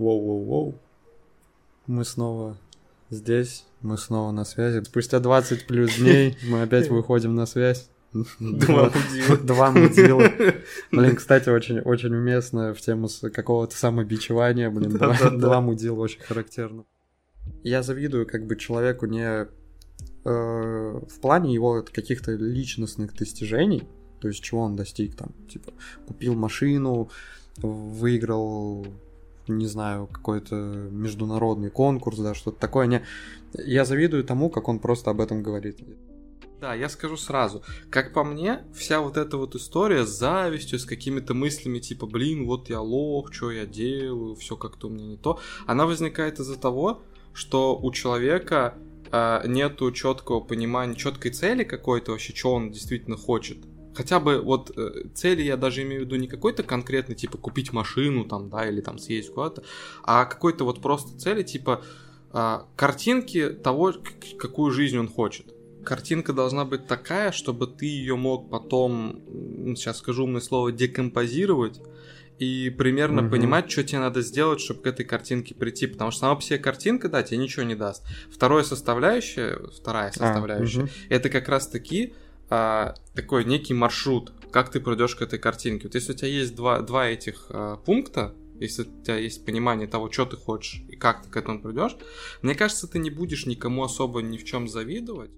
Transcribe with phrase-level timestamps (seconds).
[0.00, 0.74] Воу-воу-воу.
[1.86, 2.56] Мы снова
[3.10, 4.82] здесь, мы снова на связи.
[4.82, 7.90] Спустя 20 плюс дней мы опять выходим на связь.
[8.40, 9.36] Два мудила.
[9.36, 10.22] Два мудила.
[10.90, 14.96] Блин, кстати, очень, очень уместно в тему какого-то самобичевания, блин,
[15.38, 16.84] два мудила очень характерно.
[17.62, 19.46] Я завидую как бы человеку не э,
[20.24, 23.86] в плане его каких-то личностных достижений,
[24.20, 25.72] то есть чего он достиг там, типа
[26.06, 27.10] купил машину,
[27.58, 28.86] выиграл,
[29.58, 32.86] не знаю, какой-то международный конкурс, да, что-то такое.
[32.86, 33.02] Не,
[33.52, 35.78] я завидую тому, как он просто об этом говорит.
[36.60, 37.62] Да, я скажу сразу.
[37.88, 42.46] Как по мне, вся вот эта вот история с завистью, с какими-то мыслями типа, блин,
[42.46, 46.58] вот я лох, что я делаю, все как-то у меня не то, она возникает из-за
[46.58, 48.74] того, что у человека
[49.10, 53.58] а, нету четкого понимания, четкой цели какой-то вообще, что он действительно хочет.
[53.94, 57.72] Хотя бы вот э, цели я даже имею в виду не какой-то конкретный, типа купить
[57.72, 59.62] машину там, да, или там съездить куда-то,
[60.02, 61.82] а какой-то вот просто цели, типа
[62.32, 63.92] а, картинки того,
[64.38, 65.46] какую жизнь он хочет.
[65.84, 69.22] Картинка должна быть такая, чтобы ты ее мог потом,
[69.74, 71.80] сейчас скажу умное слово, декомпозировать
[72.38, 73.30] и примерно Мгм.
[73.30, 75.86] понимать, что тебе надо сделать, чтобы к этой картинке прийти.
[75.86, 78.02] Потому что сама по себе картинка, да, тебе ничего не даст.
[78.30, 80.90] Второе составляющая, вторая составляющая, мгм.
[81.08, 82.14] это как раз таки
[82.50, 85.86] а, такой некий маршрут, как ты пройдешь к этой картинке.
[85.86, 89.88] Вот если у тебя есть два, два этих а, пункта, если у тебя есть понимание
[89.88, 91.96] того, что ты хочешь и как ты к этому придешь,
[92.42, 95.30] мне кажется, ты не будешь никому особо ни в чем завидовать.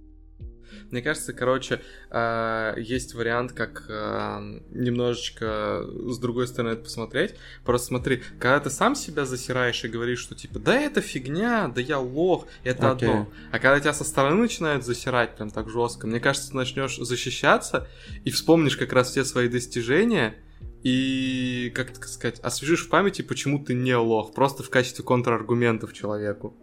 [0.91, 7.34] Мне кажется, короче, а, есть вариант, как а, немножечко с другой стороны это посмотреть.
[7.65, 11.81] Просто смотри, когда ты сам себя засираешь и говоришь, что типа, да это фигня, да
[11.81, 13.09] я лох, это Окей.
[13.09, 13.28] одно.
[13.50, 17.89] А когда тебя со стороны начинают засирать прям так жестко, мне кажется, ты начнешь защищаться
[18.25, 20.34] и вспомнишь как раз все свои достижения
[20.83, 25.93] и, как так сказать, освежишь в памяти, почему ты не лох, просто в качестве контраргументов
[25.93, 26.56] человеку.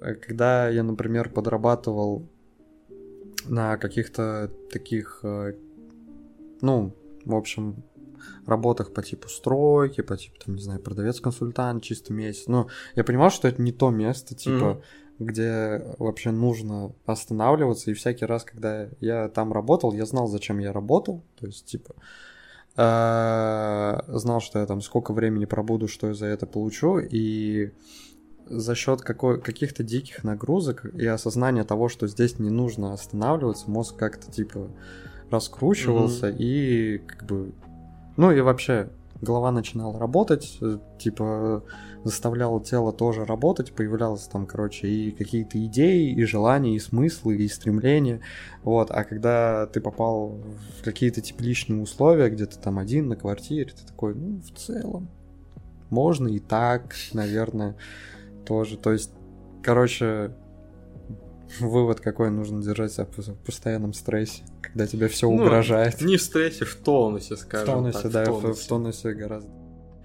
[0.00, 2.29] Э, Когда я, например, подрабатывал
[3.46, 5.54] на каких-то таких, э,
[6.60, 7.82] ну, в общем,
[8.46, 12.46] работах по типу стройки, по типу, там, не знаю, продавец-консультант, чисто месяц.
[12.46, 14.82] Ну, я понимал, что это не то место, типа,
[15.18, 17.90] где вообще нужно останавливаться.
[17.90, 21.22] И всякий раз, когда я там работал, я знал, зачем я работал.
[21.38, 21.94] То есть, типа,
[22.76, 26.98] э, знал, что я там сколько времени пробуду, что я за это получу.
[26.98, 27.72] И
[28.50, 33.96] за счет какой, каких-то диких нагрузок и осознания того, что здесь не нужно останавливаться, мозг
[33.96, 34.68] как-то типа
[35.30, 37.52] раскручивался и как бы...
[38.16, 38.90] Ну и вообще
[39.20, 41.62] голова начинала работать, э, типа
[42.04, 47.48] заставляла тело тоже работать, появлялось там, короче, и какие-то идеи, и желания, и смыслы, и
[47.48, 48.20] стремления,
[48.62, 50.40] вот, а когда ты попал
[50.78, 55.08] в какие-то тепличные условия, где ты там один на квартире, ты такой, ну, в целом,
[55.90, 57.76] можно и так, наверное,
[58.46, 59.12] тоже, то есть,
[59.62, 60.32] короче,
[61.58, 66.00] вывод какой, нужно держать себя в постоянном стрессе, когда тебе все Ну, угрожает.
[66.00, 68.62] Не в стрессе, в тонусе, В скажем тонусе, так, да, в, тонусе.
[68.64, 69.50] в тонусе гораздо.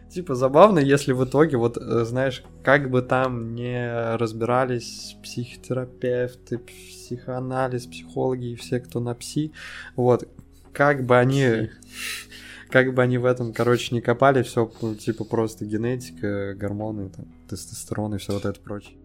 [0.10, 7.86] Типа забавно, если в итоге, вот, э, знаешь, как бы там не разбирались психотерапевты, психоанализ,
[7.88, 9.52] психологи и все, кто на пси,
[9.98, 10.28] вот,
[10.72, 11.70] как бы они,
[12.76, 14.70] как бы они в этом, короче, не копали, все,
[15.00, 18.98] типа, просто генетика, гормоны, там, тестостерон и все вот это прочее.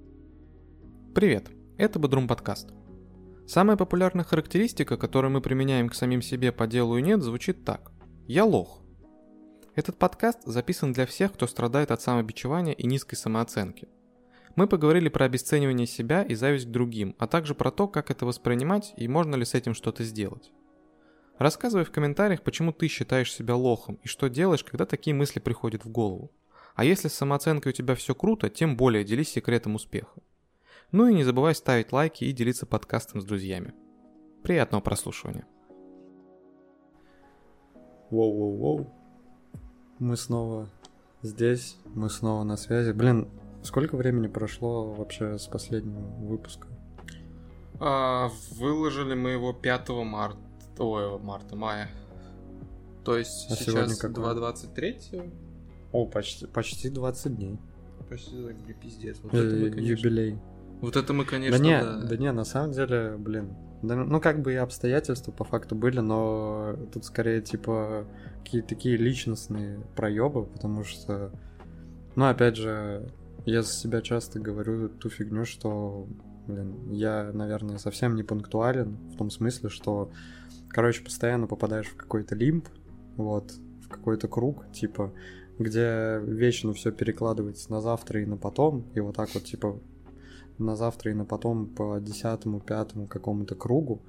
[1.15, 1.47] Привет,
[1.79, 2.71] это Бодрум подкаст.
[3.47, 7.93] Самая популярная характеристика, которую мы применяем к самим себе по делу и нет, звучит так.
[8.27, 8.83] Я лох.
[9.77, 13.87] Этот подкаст записан для всех, кто страдает от самобичевания и низкой самооценки.
[14.57, 18.27] Мы поговорили про обесценивание себя и зависть к другим, а также про то, как это
[18.27, 20.51] воспринимать и можно ли с этим что-то сделать.
[21.41, 25.87] Рассказывай в комментариях, почему ты считаешь себя лохом и что делаешь, когда такие мысли приходят
[25.87, 26.31] в голову.
[26.75, 30.21] А если с самооценкой у тебя все круто, тем более делись секретом успеха.
[30.93, 33.73] Ну и не забывай ставить лайки и делиться подкастом с друзьями.
[34.43, 35.47] Приятного прослушивания.
[38.11, 38.93] Воу-воу-воу.
[39.99, 40.69] Мы снова
[41.23, 42.93] здесь, мы снова на связи.
[42.93, 43.31] Блин,
[43.63, 46.69] сколько времени прошло вообще с последнего выпуска?
[47.81, 50.50] А, выложили мы его 5 марта,
[50.81, 51.89] ой, марта, мая.
[53.05, 54.35] То есть А сейчас какое?
[54.35, 55.33] 2.23,
[55.93, 57.59] О, почти, почти 20 дней.
[58.09, 59.19] почти так, блин, пиздец.
[59.23, 60.39] Вот Э, это мы, конечно, Юбилей.
[60.81, 62.01] вот это мы, конечно, да не, да.
[62.09, 63.55] да не, на самом деле, блин.
[63.83, 68.07] да, ну, как бы и обстоятельства по факту были, но тут скорее, типа,
[68.45, 71.31] какие-то такие личностные проебы, потому что,
[72.17, 73.11] ну, опять же,
[73.47, 76.07] я за себя часто говорю ту фигню, что,
[76.47, 80.11] блин, я, наверное, совсем не пунктуален в том смысле, что,
[80.71, 82.69] короче, постоянно попадаешь в какой-то лимб,
[83.17, 83.53] вот,
[83.83, 85.13] в какой-то круг, типа,
[85.59, 89.79] где вечно все перекладывается на завтра и на потом, и вот так вот, типа,
[90.59, 94.03] на завтра и на потом по десятому, пятому какому-то кругу,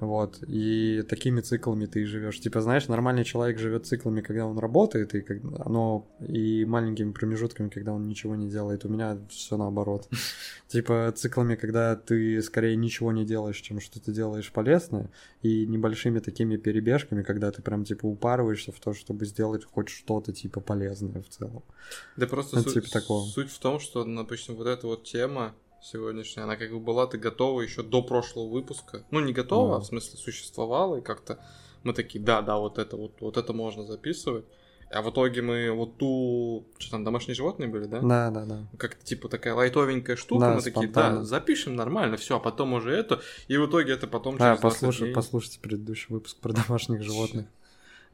[0.00, 2.40] вот, и такими циклами ты живешь.
[2.40, 7.68] Типа, знаешь, нормальный человек живет циклами, когда он работает, и, как, но, и маленькими промежутками,
[7.68, 8.84] когда он ничего не делает.
[8.84, 10.08] У меня все наоборот.
[10.68, 15.10] Типа, циклами, когда ты скорее ничего не делаешь, чем что ты делаешь полезное,
[15.42, 20.32] и небольшими такими перебежками, когда ты прям, типа, упарываешься в то, чтобы сделать хоть что-то,
[20.32, 21.62] типа, полезное в целом.
[22.16, 23.26] Да просто Ну, суть, типа такого.
[23.26, 27.18] суть в том, что, допустим, вот эта вот тема сегодняшняя, она как бы была ты
[27.18, 29.04] готова еще до прошлого выпуска.
[29.10, 29.76] Ну, не готова, Да.
[29.76, 31.38] а в смысле существовала, и как-то
[31.82, 34.44] мы такие, да, да, вот это вот, вот это можно записывать.
[34.92, 36.66] А в итоге мы вот ту...
[36.78, 38.00] Что там, домашние животные были, да?
[38.00, 38.66] Да, да, да.
[38.76, 41.18] Как-то типа такая лайтовенькая штука, Да, мы такие, спонтанно.
[41.20, 44.60] да, запишем нормально, все, а потом уже это, и в итоге это потом Да, через
[44.60, 45.14] 20 послушай, дней.
[45.14, 47.46] послушайте предыдущий выпуск про домашних животных,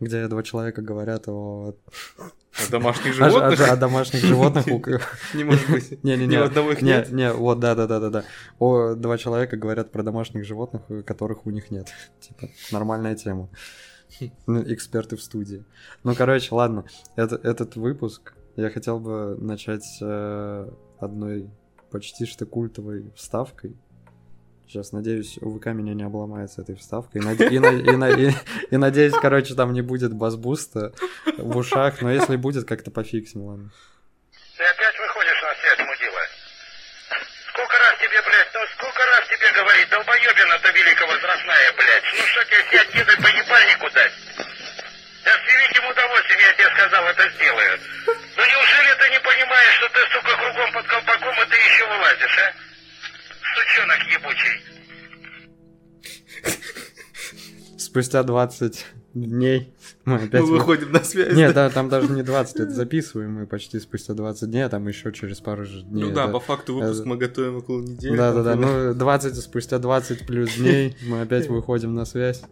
[0.01, 1.75] где два человека говорят о,
[2.19, 4.67] А домашних о- о- животных о домашних животных.
[5.35, 5.91] не может быть.
[6.03, 7.11] Ни у Не-не-не, одного их не, нет.
[7.13, 8.25] не, вот, да, да, да, да, да.
[8.59, 11.89] О, два человека говорят про домашних животных, у которых у них нет.
[12.21, 13.49] Типа, нормальная тема.
[14.47, 15.65] Ну, эксперты в студии.
[16.05, 16.85] Ну, короче, ладно.
[17.17, 20.71] Это, этот выпуск я хотел бы начать э,
[21.01, 21.51] одной
[21.91, 23.77] почти что культовой вставкой.
[24.67, 27.21] Сейчас, надеюсь, УВК меня не обломает с этой вставкой.
[27.23, 28.35] И, наде- и и и-
[28.75, 30.93] и надеюсь, короче, там не будет бас-буста
[31.39, 32.03] в ушах.
[32.03, 33.71] Но если будет, как-то пофиксим, ладно.
[34.59, 36.23] Ты опять выходишь на связь, мудила?
[37.55, 42.05] Сколько раз тебе, блядь, ну сколько раз тебе говорить, долбоебина-то великовозрастная, блядь.
[42.19, 44.13] Ну что тебе сядь, деда по ебальнику дать?
[45.25, 47.79] Я с великим удовольствием, я тебе сказал, это сделаю.
[48.37, 52.39] Ну неужели ты не понимаешь, что ты, сука, кругом под колпаком, и ты еще вылазишь,
[52.43, 52.49] а?
[53.57, 54.57] Сучонок ебучий.
[57.79, 59.73] Спустя 20 дней
[60.05, 60.43] мы опять...
[60.43, 61.35] Мы вы- выходим на связь.
[61.35, 64.87] Нет, да, там даже не 20, это записываем мы почти спустя 20 дней, а там
[64.89, 66.05] еще через пару же дней.
[66.05, 68.15] Ну да, это- по факту выпуск это- мы готовим около недели.
[68.17, 68.53] Да, да, да.
[68.53, 72.43] там, Ну, 20 спустя 20 плюс дней мы опять выходим на связь.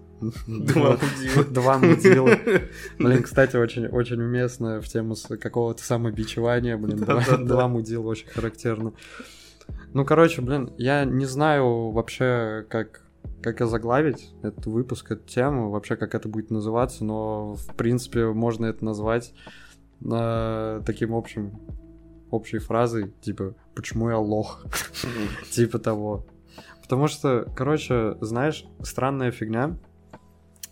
[0.47, 1.45] Два мудила.
[1.45, 2.39] Два мудила.
[2.99, 7.45] Блин, кстати, очень, очень уместно в тему какого-то самобичевания, блин, два, Да-да-да.
[7.45, 8.93] два мудила очень характерно.
[9.93, 13.03] Ну, короче, блин, я не знаю вообще, как,
[13.43, 18.67] как озаглавить этот выпуск, эту тему, вообще, как это будет называться, но, в принципе, можно
[18.67, 19.33] это назвать
[20.05, 21.61] э, таким общим,
[22.31, 24.65] общей фразой, типа, почему я лох?
[25.51, 26.27] Типа того.
[26.83, 29.79] Потому что, короче, знаешь, странная фигня.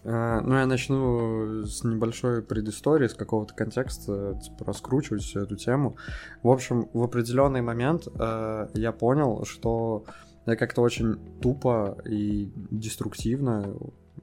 [0.05, 5.97] Э, Ну, я начну с небольшой предыстории, с какого-то контекста, типа, раскручивать всю эту тему.
[6.43, 10.05] В общем, в определенный момент э, я понял, что
[10.47, 13.77] я как-то очень тупо и деструктивно,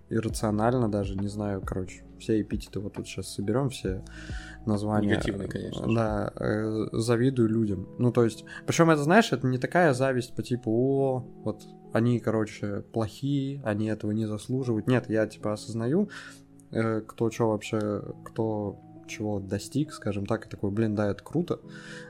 [0.10, 4.04] иррационально даже, не знаю, короче, все эпитеты вот тут сейчас соберем, все
[4.66, 5.12] названия.
[5.12, 5.94] Негативные, конечно.
[5.94, 7.88] Да, э, завидую людям.
[7.98, 12.20] Ну, то есть, причем это, знаешь, это не такая зависть по типу, о, вот они,
[12.20, 14.88] короче, плохие, они этого не заслуживают.
[14.88, 16.10] Нет, я, типа, осознаю,
[16.72, 21.60] э, кто что вообще, кто чего достиг, скажем так, и такой, блин, да, это круто,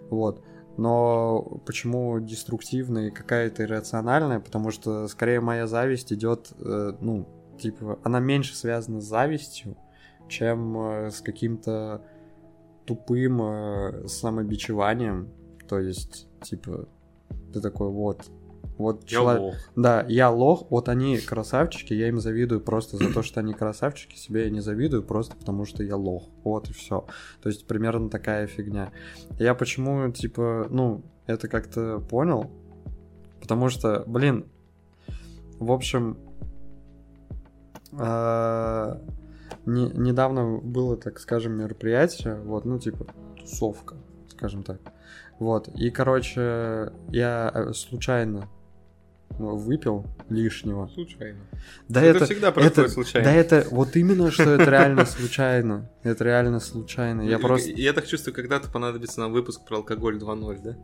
[0.09, 0.43] вот.
[0.77, 4.39] Но почему деструктивная и какая-то иррациональная?
[4.39, 7.27] Потому что скорее моя зависть идет, э, ну,
[7.59, 9.77] типа, она меньше связана с завистью,
[10.27, 12.01] чем э, с каким-то
[12.85, 15.29] тупым самобичеванием.
[15.67, 16.87] То есть, типа,
[17.53, 18.25] ты такой, вот,
[18.79, 19.55] вот Я чело- лох.
[19.75, 24.15] да, я лох, вот они красавчики, я им завидую просто за то, что они красавчики,
[24.15, 26.23] себе я не завидую просто потому, что я лох.
[26.43, 27.05] Вот и все.
[27.43, 28.91] То есть примерно такая фигня.
[29.37, 32.49] Я почему, типа, ну, это как-то понял,
[33.41, 34.45] потому что, блин,
[35.59, 36.17] в общем,
[37.97, 39.01] а,
[39.65, 43.07] не- недавно было, так скажем, мероприятие, вот, ну, типа,
[43.37, 43.95] тусовка,
[44.29, 44.79] скажем так.
[45.39, 48.47] Вот, и, короче, я э, случайно
[49.39, 50.87] выпил лишнего.
[50.93, 51.39] Случайно.
[51.87, 53.29] Да это, это, всегда происходит это, случайно.
[53.29, 55.89] да это вот именно, что это реально случайно.
[56.03, 57.21] Это реально случайно.
[57.21, 57.71] Я просто...
[57.71, 60.77] Я так чувствую, когда-то понадобится нам выпуск про алкоголь 2.0, да?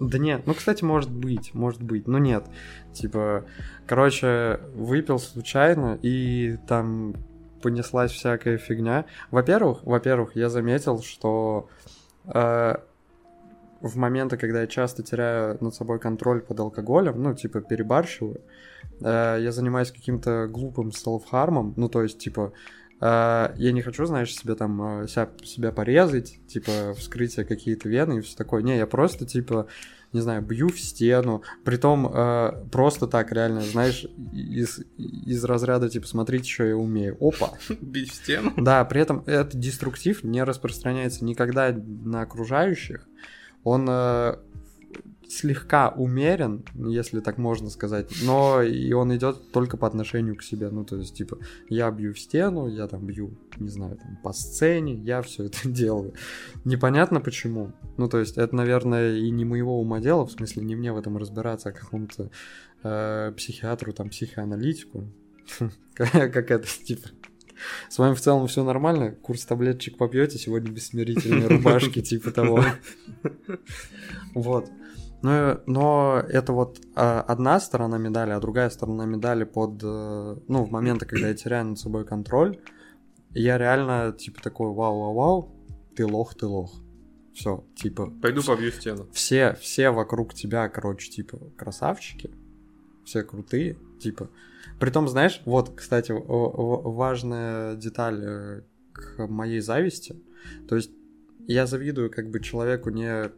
[0.00, 2.44] Да нет, ну, кстати, может быть, может быть, но нет.
[2.92, 3.44] Типа,
[3.86, 7.14] короче, выпил случайно, и там
[7.62, 9.04] понеслась всякая фигня.
[9.30, 11.68] Во-первых, во-первых, я заметил, что
[12.26, 12.76] э,
[13.82, 18.40] в моменты, когда я часто теряю над собой контроль под алкоголем, ну, типа, перебарщиваю,
[19.00, 22.52] э, я занимаюсь каким-то глупым селф-хармом, ну, то есть, типа,
[23.00, 28.18] э, я не хочу, знаешь, себе там, э, ся- себя порезать, типа, вскрытие какие-то вены
[28.18, 28.62] и все такое.
[28.62, 29.66] Не, я просто, типа,
[30.12, 36.06] не знаю, бью в стену, притом э, просто так реально, знаешь, из, из разряда типа
[36.06, 37.16] смотрите, что я умею.
[37.20, 37.52] Опа.
[37.80, 38.52] Бить в стену.
[38.56, 43.08] Да, при этом этот деструктив не распространяется никогда на окружающих.
[43.64, 44.36] Он э,
[45.32, 50.68] слегка умерен, если так можно сказать, но и он идет только по отношению к себе.
[50.68, 51.38] Ну, то есть, типа,
[51.68, 55.58] я бью в стену, я там бью, не знаю, там, по сцене, я все это
[55.64, 56.14] делаю.
[56.64, 57.72] Непонятно почему.
[57.96, 60.98] Ну, то есть, это, наверное, и не моего ума дело, в смысле, не мне в
[60.98, 62.30] этом разбираться, а какому-то
[62.82, 65.08] э, психиатру, там, психоаналитику.
[65.94, 67.08] Как это, типа,
[67.88, 69.12] с вами в целом все нормально?
[69.12, 72.64] Курс таблеточек попьете, сегодня без смирительной рубашки, типа того.
[74.34, 74.70] Вот.
[75.22, 80.64] Но, но это вот а, одна сторона медали, а другая сторона медали под, э, ну,
[80.64, 82.58] в моменты, когда я теряю над собой контроль,
[83.30, 85.48] я реально, типа, такой, вау-вау-вау,
[85.94, 86.74] ты лох, ты лох.
[87.32, 88.12] Все, типа...
[88.20, 89.08] Пойду побью стену.
[89.12, 92.30] Все, все вокруг тебя, короче, типа, красавчики,
[93.04, 94.28] все крутые, типа...
[94.78, 100.16] Притом, знаешь, вот, кстати, важная деталь э, к моей зависти.
[100.68, 100.90] То есть
[101.46, 103.30] я завидую как бы человеку не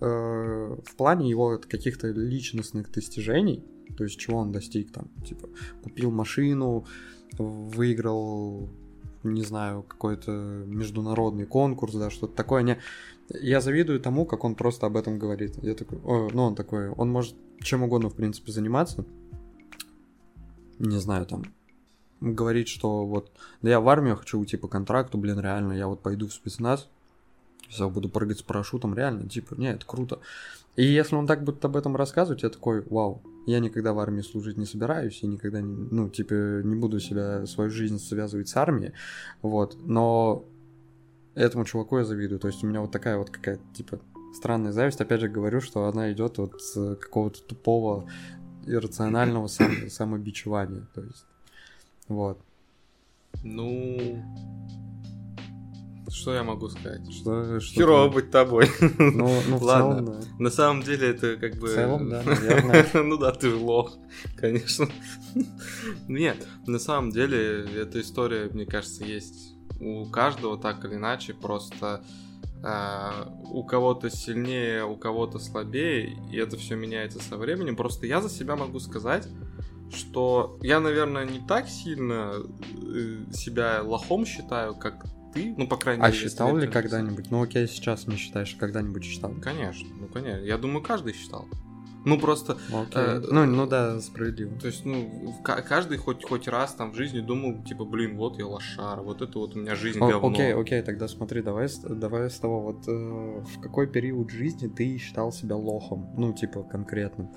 [0.00, 3.64] Э, в плане его каких-то личностных достижений,
[3.96, 5.48] то есть чего он достиг там, типа
[5.82, 6.84] купил машину,
[7.38, 8.68] выиграл,
[9.22, 10.30] не знаю, какой-то
[10.66, 12.62] международный конкурс, да, что-то такое.
[12.62, 12.78] Не...
[13.30, 15.56] Я завидую тому, как он просто об этом говорит.
[15.62, 19.06] Я такой, о, ну он такой, он может чем угодно, в принципе, заниматься.
[20.78, 21.44] Не знаю, там,
[22.20, 23.30] говорить, что вот,
[23.62, 26.88] да я в армию хочу уйти по контракту, блин, реально, я вот пойду в спецназ,
[27.68, 30.20] все, буду прыгать с парашютом, реально, типа, не, это круто.
[30.76, 34.22] И если он так будет об этом рассказывать, я такой, вау, я никогда в армии
[34.22, 38.56] служить не собираюсь, и никогда, не, ну, типа, не буду себя, свою жизнь связывать с
[38.56, 38.92] армией,
[39.42, 40.44] вот, но
[41.34, 44.00] этому чуваку я завидую, то есть у меня вот такая вот какая-то, типа,
[44.34, 46.60] странная зависть, опять же говорю, что она идет от
[47.00, 48.08] какого-то тупого
[48.66, 51.24] иррационального сам, самобичевания, то есть,
[52.08, 52.38] вот.
[53.42, 54.22] Ну,
[56.14, 57.00] что я могу сказать?
[57.10, 58.68] Что, что Херово быть тобой.
[58.98, 59.96] Ну, ну Ладно.
[59.96, 60.26] целом, да.
[60.38, 61.66] На самом деле это как бы...
[61.66, 63.02] В целом, да, наверное.
[63.02, 63.96] ну да, ты же лох,
[64.36, 64.86] конечно.
[66.06, 72.04] Нет, на самом деле эта история, мне кажется, есть у каждого так или иначе, просто
[72.64, 77.76] Uh, у кого-то сильнее, у кого-то слабее, и это все меняется со временем.
[77.76, 79.28] Просто я за себя могу сказать,
[79.92, 85.04] что я, наверное, не так сильно э, себя лохом считаю, как
[85.34, 86.18] ты, ну, по крайней а мере.
[86.18, 87.30] считал ли когда-нибудь?
[87.30, 89.34] Ну, окей, сейчас не считаешь, а когда-нибудь считал?
[89.42, 90.44] Конечно, ну, конечно.
[90.44, 91.46] Я думаю, каждый считал.
[92.04, 92.58] Ну, просто...
[92.68, 93.02] Окей.
[93.02, 94.58] э, ну, ну да, справедливо.
[94.60, 98.46] То есть, ну, каждый хоть, хоть раз там в жизни думал, типа, блин, вот я
[98.46, 100.28] лошара, вот это вот у меня жизнь О- говно.
[100.28, 104.98] окей, окей, тогда смотри, давай, давай с того, вот э, в какой период жизни ты
[104.98, 106.10] считал себя лохом?
[106.16, 107.30] Ну, типа, конкретно.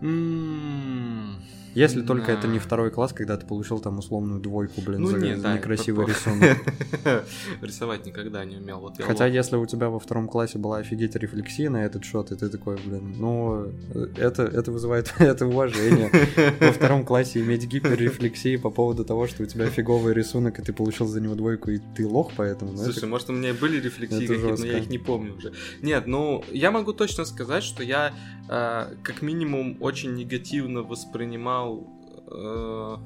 [0.00, 1.36] М,
[1.74, 5.18] Если только это не второй класс, когда ты получил там условную двойку, блин, Ну, за,
[5.18, 6.58] не, за да, некрасивый это- рисунок.
[7.62, 8.80] Рисовать никогда не умел.
[8.80, 9.32] Вот Хотя, лох.
[9.34, 12.78] если у тебя во втором классе была офигеть рефлексия на этот счет, и ты такой,
[12.84, 16.10] блин, ну, э, это, это вызывает это уважение.
[16.60, 20.72] Во втором классе иметь гиперрефлексию по поводу того, что у тебя фиговый рисунок, и ты
[20.72, 22.72] получил за него двойку, и ты лох поэтому.
[22.72, 25.34] ну, это- Слушай, может, у меня были рефлексии это какие-то, но я их не помню
[25.36, 25.52] уже.
[25.82, 28.12] Нет, ну, я могу точно сказать, что я,
[28.48, 31.86] э, как минимум, очень негативно воспринимал
[32.30, 32.96] э,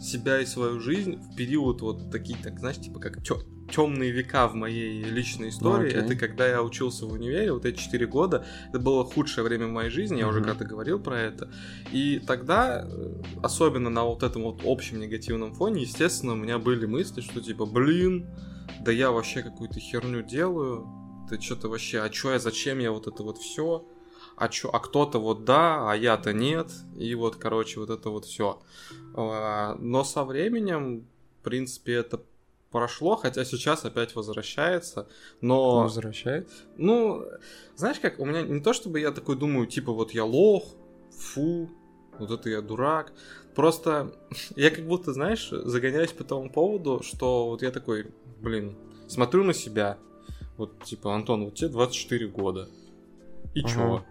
[0.00, 3.22] себя и свою жизнь в период вот такие, так, знаешь, типа как
[3.70, 5.88] темные века в моей личной истории.
[5.88, 6.00] окей.
[6.02, 8.44] Это когда я учился в универе, вот эти 4 года.
[8.68, 10.48] Это было худшее время в моей жизни, я уже Мгм.
[10.48, 11.50] когда-то говорил про это.
[11.90, 16.86] И тогда, э, особенно на вот этом вот общем негативном фоне, естественно, у меня были
[16.86, 18.28] мысли, что типа, блин,
[18.80, 20.86] да я вообще какую-то херню делаю,
[21.28, 23.88] ты что-то вообще, а чё я, зачем я вот это вот все,
[24.36, 28.24] а чё, а кто-то вот да, а я-то нет, и вот, короче, вот это вот
[28.24, 28.60] все.
[29.14, 31.06] Но со временем,
[31.40, 32.20] в принципе, это
[32.70, 35.06] прошло, хотя сейчас опять возвращается,
[35.40, 35.82] но...
[35.82, 36.56] Возвращается?
[36.76, 37.22] Ну,
[37.76, 40.64] знаешь как, у меня не то чтобы я такой думаю, типа вот я лох,
[41.16, 41.70] фу,
[42.18, 43.12] вот это я дурак.
[43.54, 44.12] Просто
[44.56, 48.76] я как будто, знаешь, загоняюсь по тому поводу, что вот я такой, блин,
[49.06, 49.98] смотрю на себя,
[50.56, 52.68] вот типа, Антон, вот тебе 24 года,
[53.54, 53.68] и Ага.
[53.68, 54.04] чё?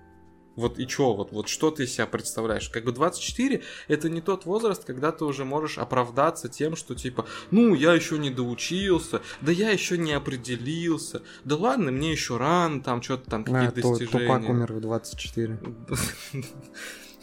[0.55, 2.69] Вот и чё, вот, вот что ты из себя представляешь?
[2.69, 7.25] Как бы 24 это не тот возраст, когда ты уже можешь оправдаться тем, что типа,
[7.49, 12.81] ну, я еще не доучился, да я еще не определился, да ладно, мне еще рано,
[12.81, 14.27] там что-то там А, какие-то Ту- достижения.
[14.27, 15.59] Тупак умер в 24.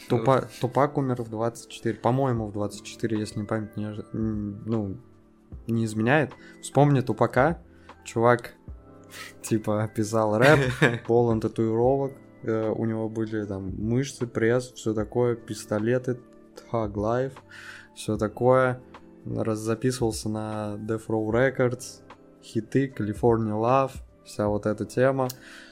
[0.08, 1.94] Тупа- Тупак умер в 24.
[1.98, 4.96] По-моему, в 24, если не память не, ну,
[5.68, 6.32] не изменяет.
[6.62, 7.62] Вспомни Тупака.
[8.04, 8.54] Чувак,
[9.42, 10.58] типа, писал рэп,
[11.06, 16.18] полон татуировок, э, у него были там мышцы, пресс, все такое, пистолеты,
[16.72, 17.34] Hug Life,
[17.94, 18.80] все такое.
[19.26, 22.00] Раз записывался на Death Row Records,
[22.42, 23.92] хиты, California Love,
[24.24, 25.28] вся вот эта тема.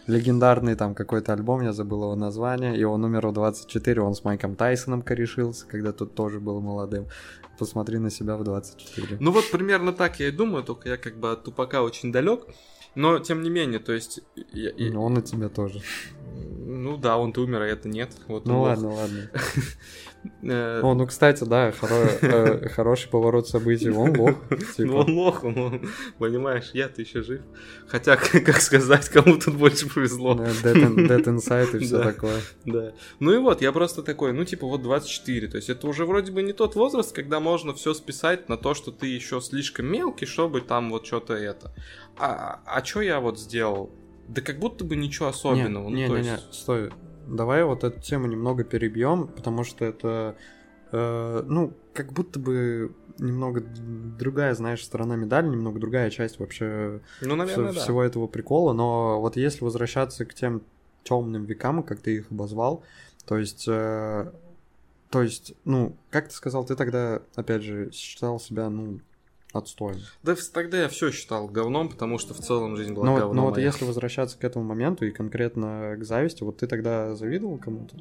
[0.07, 5.03] Легендарный там какой-то альбом, я забыл его название, умер в 24, он с Майком Тайсоном
[5.03, 7.07] корешился, когда тот тоже был молодым.
[7.59, 9.17] Посмотри на себя в 24.
[9.21, 12.47] Ну вот примерно так я и думаю, только я как бы от тупака очень далек.
[12.95, 14.21] Но тем не менее, то есть...
[14.53, 15.81] Я, я- он и тебя тоже.
[16.89, 18.13] Ну да, он-то умер, а это нет.
[18.29, 19.31] Вот Ну ладно, ладно.
[19.35, 19.43] лох.
[20.43, 23.89] Э, О, ну, кстати, да, э, хороший поворот событий.
[23.91, 24.35] Он лох.
[24.79, 27.41] Ну он лох, он, он- понимаешь, я-то еще жив.
[27.87, 28.17] Хотя,
[28.47, 30.35] как сказать, кому тут больше повезло.
[30.35, 32.41] Dead, in- Dead Inside и все такое.
[32.65, 32.93] Да.
[33.21, 36.33] Ну и вот, я просто такой, ну типа вот 24, то есть это уже вроде
[36.33, 40.27] бы не тот возраст, когда можно все списать на то, что ты еще слишком мелкий,
[40.27, 41.73] чтобы там вот что-то это.
[42.19, 43.93] А, а что я вот сделал?
[44.29, 45.89] Да как будто бы ничего особенного.
[45.91, 46.91] Не, ну, не, не, есть- стой.
[47.27, 50.37] Давай вот эту тему немного перебьем, потому что это,
[50.93, 57.37] э, ну, как будто бы немного другая, знаешь, сторона медали, немного другая часть вообще Ну,
[57.37, 57.81] наверное, вс- да.
[57.81, 58.73] всего этого прикола.
[58.73, 60.63] Но вот если возвращаться к тем
[61.05, 62.83] темным векам, как ты их обозвал,
[63.27, 64.31] то есть, э,
[65.11, 69.01] то есть, ну, как ты сказал, ты тогда, опять же, считал себя, ну,
[69.53, 70.01] отстоем.
[70.23, 73.37] Да тогда я все считал говном, потому что в целом жизнь была Ну, вот- говном.
[73.37, 77.15] ну вот а если возвращаться к этому моменту и конкретно к зависти, вот ты тогда
[77.15, 77.97] завидовал кому-то?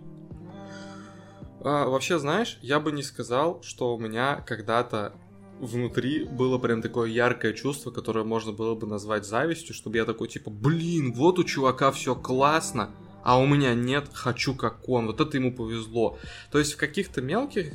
[1.62, 5.14] А, вообще, знаешь, я бы не сказал, что у меня когда-то
[5.60, 10.28] внутри было прям такое яркое чувство, которое можно было бы назвать завистью, чтобы я такой
[10.28, 12.92] типа, блин, вот у чувака все классно,
[13.24, 16.18] а у меня нет, хочу как он, вот это ему повезло.
[16.52, 17.74] То есть в каких-то мелких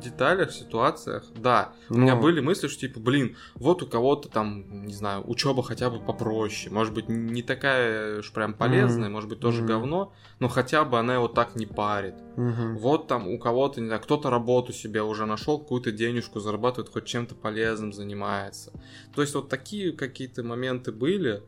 [0.00, 2.22] деталях, ситуациях, да, у меня Ну.
[2.22, 6.72] были мысли, что типа, блин, вот у кого-то там, не знаю, учеба хотя бы попроще,
[6.72, 9.12] может быть, не такая уж прям полезная, Мгм.
[9.12, 9.66] может быть, тоже Мгм.
[9.68, 12.14] говно, но хотя бы она его так не парит.
[12.36, 12.76] Мгм.
[12.78, 17.04] Вот там у кого-то, не знаю, кто-то работу себе уже нашел, какую-то денежку зарабатывает, хоть
[17.04, 18.72] чем-то полезным занимается.
[19.14, 21.42] То есть вот такие какие-то моменты были.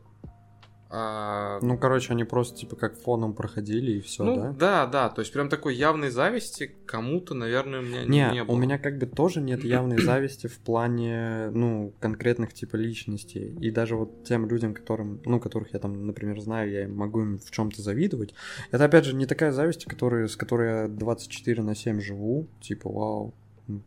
[0.89, 4.51] А, Ну, короче, они просто типа как фоном проходили и все, ну, да?
[4.57, 8.55] да, да, то есть прям такой явной зависти кому-то, наверное, у меня не, Не, было.
[8.55, 13.55] у меня как бы тоже нет явной зависти в плане, ну, конкретных типа личностей.
[13.59, 17.39] И даже вот тем людям, которым, ну, которых я там, например, знаю, я могу им
[17.39, 18.33] в чем-то завидовать.
[18.71, 22.47] Это, опять же, не такая зависть, которая, с которой я 24 на 7 живу.
[22.61, 23.33] Типа, вау,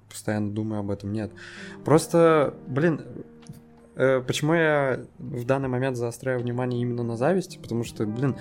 [0.09, 1.13] постоянно думаю об этом.
[1.13, 1.31] Нет.
[1.85, 3.01] Просто, блин,
[4.27, 7.59] почему я в данный момент заостряю внимание именно на зависти?
[7.59, 8.37] Потому что, блин,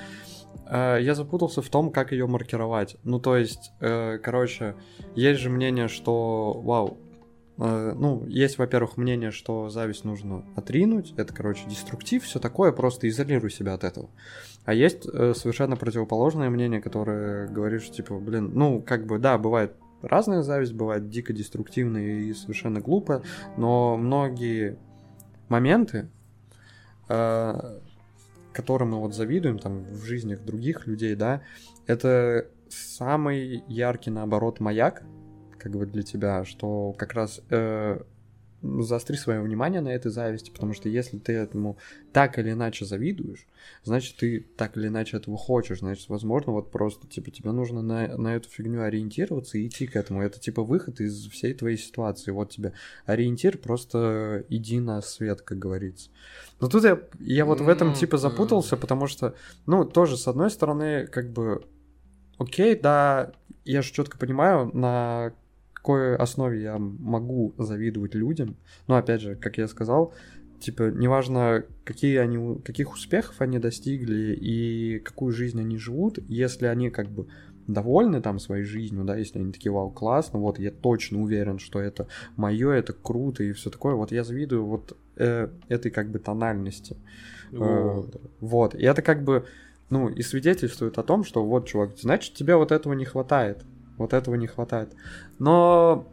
[0.68, 2.98] э, я запутался в том, как ее маркировать.
[3.04, 4.76] Ну, то есть, э, короче,
[5.16, 6.98] есть же мнение, что, вау,
[7.58, 13.10] э, ну, есть, во-первых, мнение, что зависть нужно отринуть, это, короче, деструктив, все такое, просто
[13.10, 14.10] изолируй себя от этого.
[14.66, 19.38] А есть э, совершенно противоположное мнение, которое говорит, что, типа, блин, ну, как бы, да,
[19.38, 23.22] бывает разная зависть, бывает дико деструктивная и совершенно глупая,
[23.58, 24.78] но многие
[25.50, 26.10] моменты,
[27.10, 27.80] э,
[28.54, 31.42] которым мы вот завидуем там в жизнях других людей, да,
[31.88, 35.04] это самый яркий, наоборот, маяк,
[35.58, 38.02] как бы для тебя, что как раз э,
[38.62, 41.78] заостри свое внимание на этой зависти, потому что если ты этому
[42.12, 43.48] так или иначе завидуешь,
[43.84, 48.18] значит, ты так или иначе этого хочешь, значит, возможно, вот просто, типа, тебе нужно на,
[48.18, 50.22] на эту фигню ориентироваться и идти к этому.
[50.22, 52.32] Это, типа, выход из всей твоей ситуации.
[52.32, 52.74] Вот тебе
[53.06, 56.10] ориентир, просто иди на свет, как говорится.
[56.60, 60.50] Но тут я, я вот в этом, типа, запутался, потому что, ну, тоже, с одной
[60.52, 61.64] стороны, как бы,
[62.38, 63.32] окей, да,
[63.66, 65.34] я же четко понимаю, на
[65.80, 68.58] какой основе я могу завидовать людям.
[68.88, 70.14] Но опять же, как я сказал,
[70.60, 76.90] типа, неважно, какие они, каких успехов они достигли и какую жизнь они живут, если они
[76.90, 77.28] как бы
[77.68, 81.80] довольны там своей жизнью, да, если они такие, вау, классно, вот я точно уверен, что
[81.80, 86.20] это мое, это круто и все такое, вот я завидую вот э, этой как бы
[86.20, 86.98] тональности.
[87.52, 88.16] Вот.
[88.16, 88.76] Э, Вот.
[88.76, 89.46] И это как бы,
[89.90, 93.64] ну, и свидетельствует о том, что вот, чувак, значит, тебе вот этого не хватает.
[94.00, 94.90] Вот этого не хватает.
[95.38, 96.08] Но,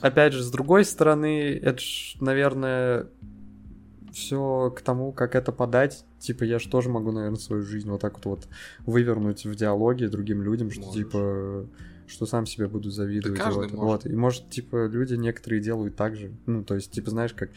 [0.00, 3.08] опять же, с другой стороны, это ж, наверное,
[4.12, 6.04] все к тому, как это подать.
[6.18, 8.48] Типа, я же тоже могу, наверное, свою жизнь вот так вот, вот
[8.86, 11.04] вывернуть в диалоге другим людям, что Можешь.
[11.04, 11.66] типа
[12.08, 13.38] что сам себе буду завидовать.
[13.38, 13.72] Да вот.
[13.72, 13.72] может.
[13.72, 14.06] вот.
[14.06, 16.32] И может, типа, люди некоторые делают так же.
[16.46, 17.50] Ну, то есть, типа, знаешь, как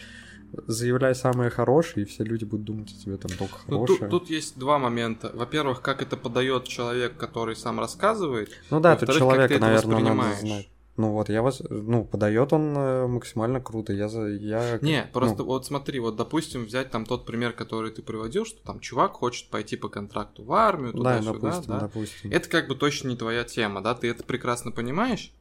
[0.67, 4.09] заявляй самое хорошее, и все люди будут думать о тебе там только Ну, хорошее.
[4.09, 5.31] тут, тут есть два момента.
[5.33, 8.49] Во-первых, как это подает человек, который сам рассказывает.
[8.69, 10.69] Ну да, ты это наверное, надо знать.
[10.97, 13.91] Ну вот, я вас, ну, подает он э, максимально круто.
[13.91, 14.79] Я за, я.
[14.81, 18.63] Не, просто ну, вот смотри, вот допустим взять там тот пример, который ты приводил, что
[18.63, 21.79] там чувак хочет пойти по контракту в армию да, туда-сюда, допустим, да.
[21.79, 22.31] допустим.
[22.31, 25.33] Это как бы точно не твоя тема, да, ты это прекрасно понимаешь.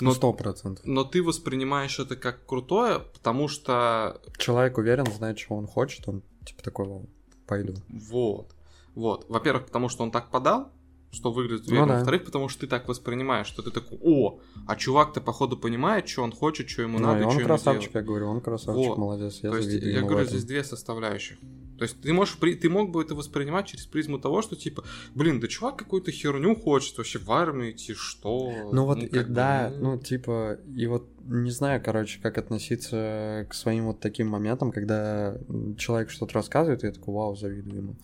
[0.00, 0.84] Ну, Но, сто процентов.
[0.86, 6.22] но ты воспринимаешь это как крутое, потому что Человек уверен, знает, что он хочет, он
[6.46, 7.08] типа такой, «Вау,
[7.46, 7.74] пойду.
[7.88, 8.54] Вот.
[8.94, 9.26] Вот.
[9.28, 10.72] Во-первых, потому что он так подал,
[11.12, 11.88] что выглядит Ну уверенно.
[11.88, 11.94] да.
[11.96, 16.22] Во-вторых, потому что ты так воспринимаешь, что ты такой, о, а чувак-то, походу, понимает, что
[16.22, 17.94] он хочет, что ему Ну, надо, и он что ему красавчик, делать.
[17.94, 18.98] я говорю, он красавчик, Вот.
[18.98, 21.38] молодец, я То есть, я ему говорю, здесь две составляющих.
[21.80, 25.40] То есть ты можешь, ты мог бы это воспринимать через призму того, что типа, блин,
[25.40, 28.52] да чувак какую-то херню хочет вообще в армию идти, что?
[28.70, 32.36] Ну вот, и как бы, да, ну, ну типа, и вот не знаю, короче, как
[32.36, 35.38] относиться к своим вот таким моментам, когда
[35.78, 37.96] человек что-то рассказывает, и я такой, вау, завидую ему.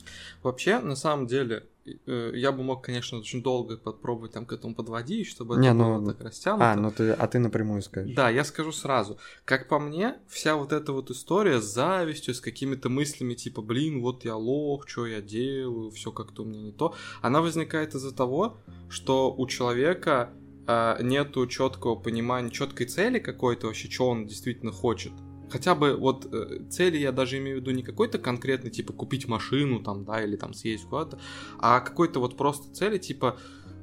[0.43, 1.67] Вообще, на самом деле,
[2.07, 5.99] я бы мог, конечно, очень долго попробовать там к этому подводить, чтобы Не, это ну,
[5.99, 6.73] было так растянуто.
[6.73, 8.15] А, ну ты, а ты напрямую скажешь.
[8.15, 9.19] Да, я скажу сразу.
[9.45, 14.01] Как по мне, вся вот эта вот история с завистью, с какими-то мыслями типа, блин,
[14.01, 18.15] вот я лох, что я делаю, все как-то у меня не то, она возникает из-за
[18.15, 20.31] того, что у человека
[20.67, 25.13] а, нету четкого понимания, четкой цели какой-то вообще, что он действительно хочет.
[25.49, 29.29] Хотя бы вот э, цели я даже имею в виду не какой-то конкретный, типа купить
[29.29, 31.19] машину там, да, или там съездить куда-то,
[31.59, 33.39] а какой-то вот просто цели, типа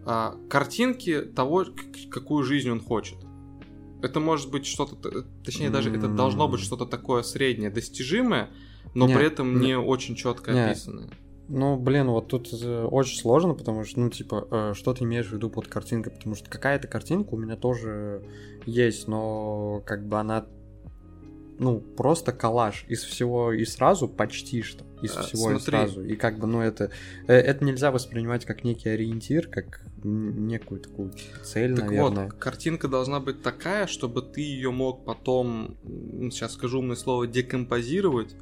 [0.06, 1.66] а, картинки того,
[2.12, 3.18] какую жизнь он хочет.
[4.02, 8.52] Это может быть что-то, точнее даже это должно быть что-то такое среднее, достижимое,
[8.94, 9.68] но Не, при этом не.
[9.68, 10.66] не очень четко Не.
[10.66, 11.10] описанное.
[11.48, 15.28] Ну, блин, вот тут э, очень сложно, потому что, ну, типа, э, что ты имеешь
[15.28, 16.14] в виду под картинкой?
[16.14, 18.24] Потому что какая-то картинка у меня тоже
[18.66, 20.46] есть, но как бы она,
[21.60, 24.86] ну, просто коллаж из всего и сразу почти что.
[25.02, 25.66] Из А, всего и смотри.
[25.66, 26.04] сразу.
[26.04, 26.90] И как бы, ну, это,
[27.28, 31.12] э, это нельзя воспринимать как некий ориентир, как некую такую
[31.44, 32.26] цель, Так наверное.
[32.30, 35.78] вот, картинка должна быть такая, чтобы ты ее мог потом,
[36.32, 38.36] сейчас скажу умное слово, декомпозировать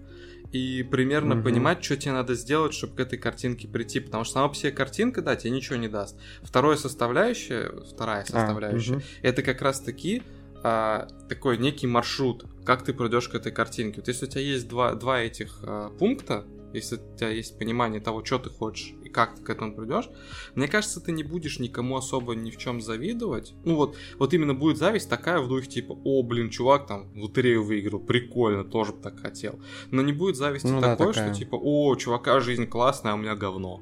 [0.52, 1.43] и примерно Мгм.
[1.43, 4.00] понимать, что тебе надо сделать, чтобы к этой картинке прийти.
[4.00, 6.17] Потому что сама по себе картинка, да, тебе ничего не даст.
[6.43, 9.02] Второе составляющая, вторая А, составляющая, мгм.
[9.21, 10.24] это как раз таки
[10.63, 14.02] а, такой некий маршрут, как ты придешь к этой картинке.
[14.02, 18.00] Вот если у тебя есть два, два этих а, пункта, если у тебя есть понимание
[18.00, 20.10] того, что ты хочешь и как ты к этому придешь,
[20.56, 23.54] мне кажется, ты не будешь никому особо ни в чем завидовать.
[23.65, 27.63] Ну вот, вот именно будет зависть такая в духе типа, о, блин, чувак там лотерею
[27.63, 29.60] выиграл, прикольно, тоже бы так хотел.
[29.89, 31.34] Но не будет зависти Ну да, такой, такая.
[31.34, 33.82] что типа, о, чувака жизнь классная, а у меня говно.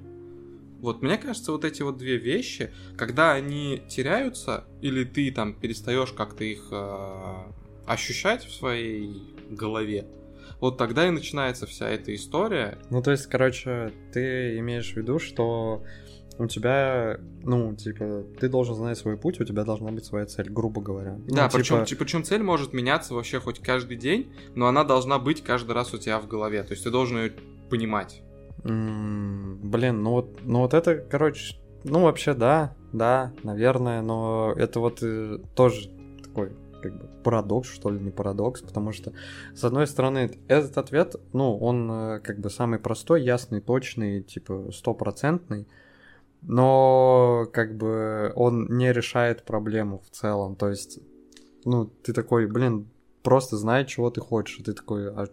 [0.79, 6.13] Вот, мне кажется, вот эти вот две вещи, когда они теряются, или ты там перестаешь
[6.13, 7.51] как-то их э,
[7.89, 10.06] ощущать в своей голове,
[10.62, 12.78] вот тогда и начинается вся эта история.
[12.89, 15.84] Ну, то есть, короче, ты имеешь в виду, что
[16.38, 20.49] у тебя, ну, типа, ты должен знать свой путь, у тебя должна быть своя цель,
[20.49, 21.15] грубо говоря.
[21.28, 25.19] Ну, да, типа, причем, причем цель может меняться вообще хоть каждый день, но она должна
[25.19, 26.63] быть каждый раз у тебя в голове.
[26.63, 27.34] То есть ты должен ее
[27.69, 28.21] понимать.
[28.63, 34.80] м, Блин, ну вот, ну вот это, короче, ну вообще да, да, наверное, но это
[34.80, 35.89] вот э, тоже
[36.23, 39.13] такой как бы парадокс, что ли, не парадокс, потому что,
[39.53, 44.71] с одной стороны, этот ответ, ну, он э, как бы самый простой, ясный, точный, типа,
[44.71, 45.67] стопроцентный,
[46.41, 50.99] но как бы он не решает проблему в целом, то есть,
[51.65, 52.88] ну, ты такой, блин,
[53.23, 55.27] просто знай, чего ты хочешь, и ты такой, а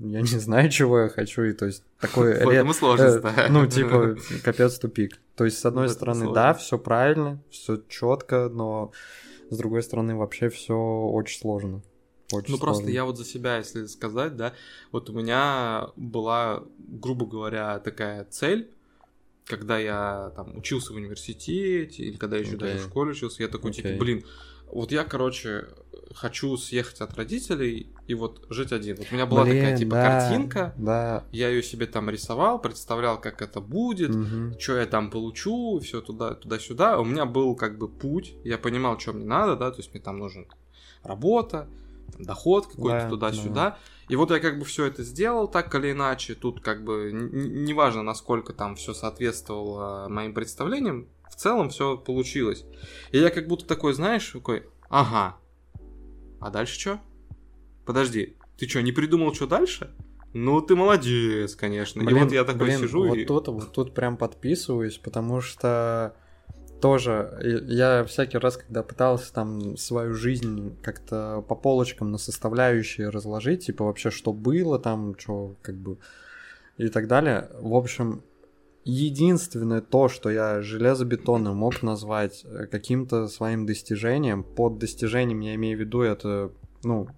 [0.00, 3.46] я не знаю, чего я хочу, и то есть такой ему сложность, э, да.
[3.50, 5.20] Ну, типа, капец тупик.
[5.36, 8.92] То есть, с одной стороны, да, все правильно, все четко, но
[9.50, 11.82] с другой стороны, вообще все очень сложно.
[12.32, 12.94] Очень Ну просто сложно.
[12.94, 14.54] я вот за себя, если сказать, да,
[14.92, 18.70] вот у меня была, грубо говоря, такая цель,
[19.44, 23.48] когда я там учился в университете, или когда я еще даже в школе учился, я
[23.48, 23.82] такой, Окей.
[23.82, 24.24] типа, блин,
[24.66, 25.66] вот я, короче,
[26.14, 28.96] хочу съехать от родителей и вот жить один.
[28.96, 31.24] Вот у меня была такая, Блин, типа, да, картинка, Да.
[31.30, 34.58] я ее себе там рисовал, представлял, как это будет, мгм.
[34.58, 36.98] что я там получу, все туда, туда-сюда.
[36.98, 40.02] У меня был как бы путь, я понимал, что мне надо, да, то есть мне
[40.02, 40.48] там нужен
[41.04, 41.68] работа,
[42.12, 43.78] там, доход какой-то Да, туда-сюда.
[44.08, 46.34] И вот я как бы все это сделал так или иначе.
[46.34, 52.64] Тут как бы неважно, насколько там все соответствовало моим представлениям, в целом все получилось.
[53.12, 55.36] И я как будто такой, знаешь, такой, ага,
[56.40, 57.00] а дальше что?
[57.90, 59.90] Подожди, ты что, не придумал, что дальше?
[60.32, 62.00] Ну, ты молодец, конечно.
[62.00, 63.24] и Блин, вот я такой блин, сижу вот и...
[63.24, 66.14] тут, вот тут прям подписываюсь, потому что
[66.80, 73.08] тоже и- я всякий раз, когда пытался там свою жизнь как-то по полочкам на составляющие
[73.08, 75.98] разложить, типа вообще что было там, что как бы
[76.78, 78.22] и так далее, в общем,
[78.84, 85.76] единственное то, что я железобетонно мог назвать э, каким-то своим достижением, под достижением я имею
[85.76, 86.52] в виду это,
[86.84, 87.08] ну,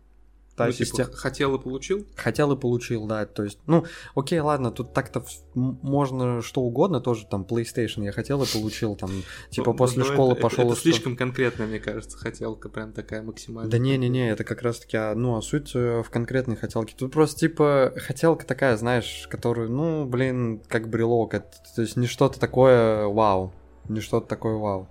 [0.57, 1.07] та Ну, система...
[1.07, 2.07] типа, хотел и получил?
[2.17, 3.85] Хотел и получил, да, то есть, ну,
[4.15, 9.11] окей, ладно, тут так-то можно что угодно, тоже там PlayStation я хотел и получил, там,
[9.51, 13.23] типа Ну, после ну, школы это- пошел Это, слишком конкретно, мне кажется, хотелка прям такая
[13.23, 13.71] максимальная.
[13.71, 16.95] Да не-не-не, это как раз-таки, а, ну, а суть э, в конкретной хотелке.
[16.99, 21.35] Тут просто, типа, хотелка такая, знаешь, которую, ну, блин, как брелок.
[21.35, 23.55] Это, то есть не что-то такое вау.
[23.89, 24.89] Не что-то такое вау.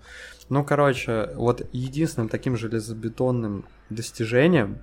[0.50, 4.80] Ну, короче, вот единственным таким железобетонным достижением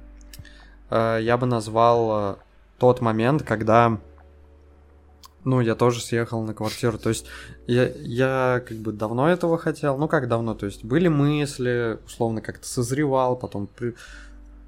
[0.97, 2.37] я бы назвал э,
[2.79, 3.99] тот момент, когда,
[5.45, 6.99] ну, я тоже съехал на квартиру.
[6.99, 7.27] То есть
[7.67, 9.99] я, я как бы давно этого хотел.
[9.99, 10.55] Ну, как давно?
[10.55, 13.95] То есть были мысли, условно, как-то созревал, потом при-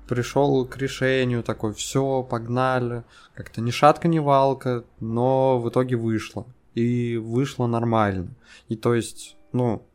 [0.09, 3.05] пришел к решению такой, все, погнали.
[3.35, 6.47] Как-то ни шатка, ни валка, но в итоге вышло.
[6.75, 8.29] И вышло нормально.
[8.69, 9.87] И то есть, ну,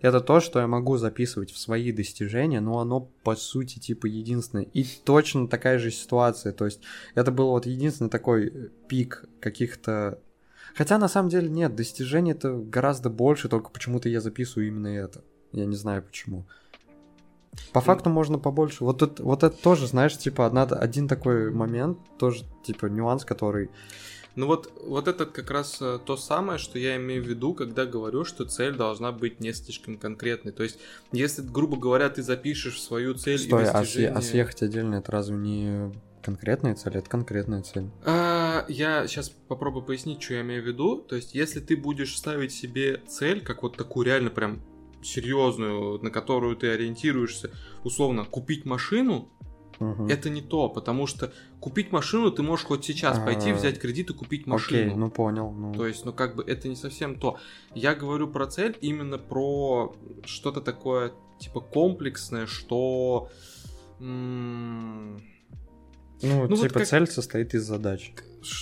[0.00, 4.64] это то, что я могу записывать в свои достижения, но оно, по сути, типа, единственное.
[4.64, 6.52] И точно такая же ситуация.
[6.52, 6.80] То есть,
[7.14, 10.18] это был вот единственный такой э, пик каких-то...
[10.74, 15.24] Хотя, на самом деле, нет, достижений это гораздо больше, только почему-то я записываю именно это.
[15.52, 16.44] Я не знаю почему.
[17.72, 18.84] По факту можно побольше.
[18.84, 23.70] Вот, тут, вот это тоже, знаешь, типа, одна, один такой момент, тоже, типа, нюанс, который...
[24.36, 27.86] Ну вот, вот это как раз э, то самое, что я имею в виду, когда
[27.86, 30.52] говорю, что цель должна быть не слишком конкретной.
[30.52, 30.78] То есть,
[31.10, 34.12] если, грубо говоря, ты запишешь свою цель Стой, и а, съе- достижение...
[34.12, 36.98] а съехать отдельно, это разве не конкретная цель?
[36.98, 37.90] Это конкретная цель.
[38.04, 40.98] А, я сейчас попробую пояснить, что я имею в виду.
[40.98, 44.60] То есть, если ты будешь ставить себе цель, как вот такую реально прям
[45.02, 47.50] серьезную, на которую ты ориентируешься,
[47.84, 49.30] условно, купить машину,
[49.78, 50.06] Мгм.
[50.06, 54.10] это не то, потому что купить машину ты можешь хоть сейчас пойти, А, взять кредит
[54.10, 54.86] и купить машину.
[54.88, 55.50] Окей, ну понял.
[55.52, 57.38] Ну, То есть, ну как бы это не совсем то.
[57.74, 63.28] Я говорю про цель именно про что-то такое типа комплексное, что
[64.00, 65.22] м, ну,
[66.22, 68.12] ну вот типа как- цель состоит из задач.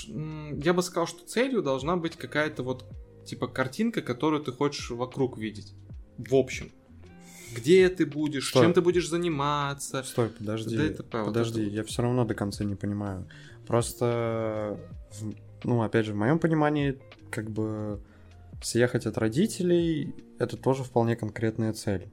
[0.08, 2.84] я бы сказал, что целью должна быть какая-то вот
[3.24, 5.74] типа картинка, которую ты хочешь вокруг видеть.
[6.18, 6.70] В общем.
[7.54, 8.62] Где ты будешь, Стой.
[8.64, 10.02] чем ты будешь заниматься.
[10.02, 13.26] Стой, подожди, Да это подожди, это я все равно до конца не понимаю.
[13.66, 14.78] Просто,
[15.62, 16.98] ну, опять же, в моем понимании,
[17.30, 18.00] как бы
[18.62, 22.08] съехать от родителей это тоже вполне конкретная цель.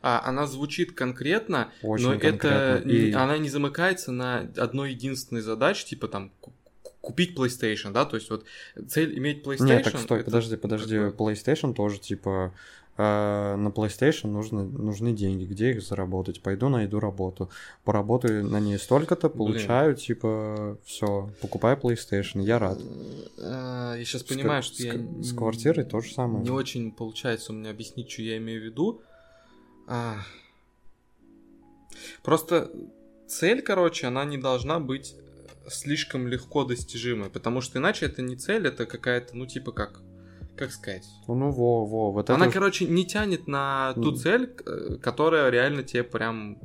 [0.00, 2.88] А, она звучит конкретно, Очень Но это конкретно.
[2.88, 7.92] не- И- она не замыкается на одной единственной задаче, типа там ку- ку- купить PlayStation,
[7.92, 8.44] да, то есть вот
[8.88, 9.64] цель иметь PlayStation.
[9.66, 10.96] Нет, так стой, это подожди, подожди.
[10.96, 12.54] PlayStation тоже, типа,
[12.98, 15.44] э, на PlayStation нужно, нужны деньги.
[15.44, 16.42] Где их заработать?
[16.42, 17.48] Пойду найду работу.
[17.84, 19.38] Поработаю на ней столько-то, Блин.
[19.38, 22.78] получаю, типа, все, покупаю PlayStation, я рад.
[23.38, 26.44] Э, Я сейчас С понимаю, ка- что с я с квартирой то же самое.
[26.44, 29.00] Не очень получается у меня объяснить, что я имею в виду.
[29.86, 30.16] А.
[32.22, 32.70] Просто
[33.26, 35.14] цель, короче, она не должна быть
[35.68, 40.00] слишком легко достижимой, потому что иначе это не цель, это какая-то, ну типа как,
[40.58, 41.06] как сказать.
[41.26, 42.54] Ну, во, во, вот Она, это...
[42.54, 46.58] короче, не тянет на ту цель, э, которая реально тебе прям...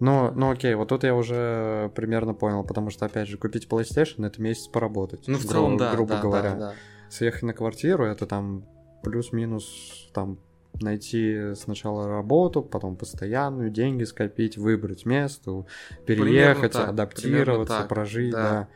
[0.00, 4.26] Ну, ну окей, вот тут я уже примерно понял, потому что, опять же, купить PlayStation
[4.26, 5.28] это месяц поработать.
[5.28, 6.50] Ну, в гру- целом, да, Грубо да, говоря.
[6.50, 6.74] да, да.
[7.08, 8.66] Съехать на квартиру это там
[9.04, 10.38] плюс-минус там
[10.80, 15.66] найти сначала работу, потом постоянную, деньги скопить, выбрать место,
[16.06, 18.42] переехать, так, адаптироваться, так, прожить, да.
[18.42, 18.68] да.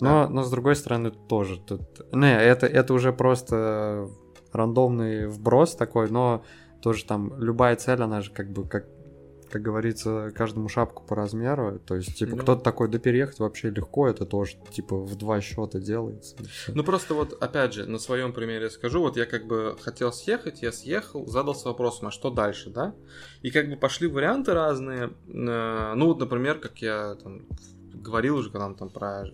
[0.00, 1.82] Но, но с другой стороны тоже тут...
[2.12, 4.08] Не, это, это уже просто
[4.52, 6.44] рандомный вброс такой, но
[6.82, 8.86] тоже там любая цель, она же как бы, как,
[9.50, 11.78] как говорится, каждому шапку по размеру.
[11.78, 12.42] То есть, типа, Ну.
[12.42, 16.36] кто-то такой, да переехать вообще легко, это тоже, типа, в два счета делается.
[16.68, 20.62] Ну просто вот, опять же, на своем примере скажу, вот я как бы хотел съехать,
[20.62, 22.94] я съехал, задался вопросом, а что дальше, да?
[23.42, 27.46] И как бы пошли варианты разные, Э, ну вот, например, как я там
[27.94, 29.24] говорил уже, когда там про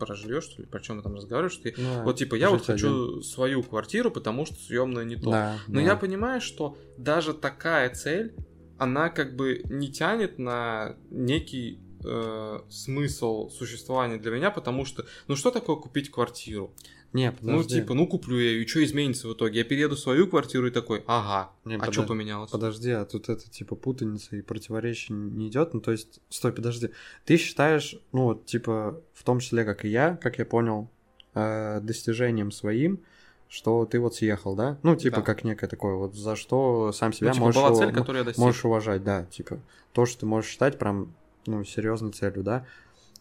[0.00, 2.50] про жилье, что ли, про чем мы там разговаривали, что я- Ну, вот типа я
[2.50, 3.22] вот хочу один.
[3.22, 5.30] свою квартиру, потому что съемная не то.
[5.30, 5.80] Да, Но да.
[5.82, 8.34] я понимаю, что даже такая цель,
[8.78, 15.36] она как бы не тянет на некий э, смысл существования для меня, потому что, ну
[15.36, 16.72] что такое купить квартиру?
[17.12, 17.80] Не, Ну, подожди.
[17.80, 19.58] типа, ну куплю я ее, и что изменится в итоге?
[19.58, 22.50] Я перееду в свою квартиру и такой, ага, Не, а подо- что поменялось?
[22.50, 25.74] Подожди, а тут это типа путаница и противоречие не идет.
[25.74, 26.90] Ну, то есть, стой, подожди.
[27.24, 30.88] Ты считаешь, ну, вот, типа, в том числе, как и я, как я понял,
[31.34, 33.00] э, достижением своим,
[33.48, 34.78] что ты вот съехал, да?
[34.84, 35.22] Ну, типа, Да.
[35.22, 38.24] как некое такое, вот за что сам себя Ну, типа, можешь, была цель, которую я
[38.24, 38.38] достиг.
[38.44, 39.58] можешь уважать, да, типа,
[39.92, 41.12] то, что ты можешь считать прям,
[41.46, 42.66] ну, серьезной целью, да?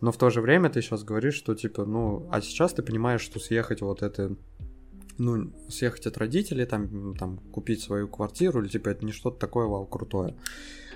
[0.02, 3.22] Но в то же время ты сейчас говоришь, что, типа, ну, а сейчас ты понимаешь,
[3.22, 4.36] что съехать вот это
[5.20, 9.68] ну, съехать от родителей, там, там, купить свою квартиру, или типа это не что-то такое
[9.68, 10.36] вау крутое.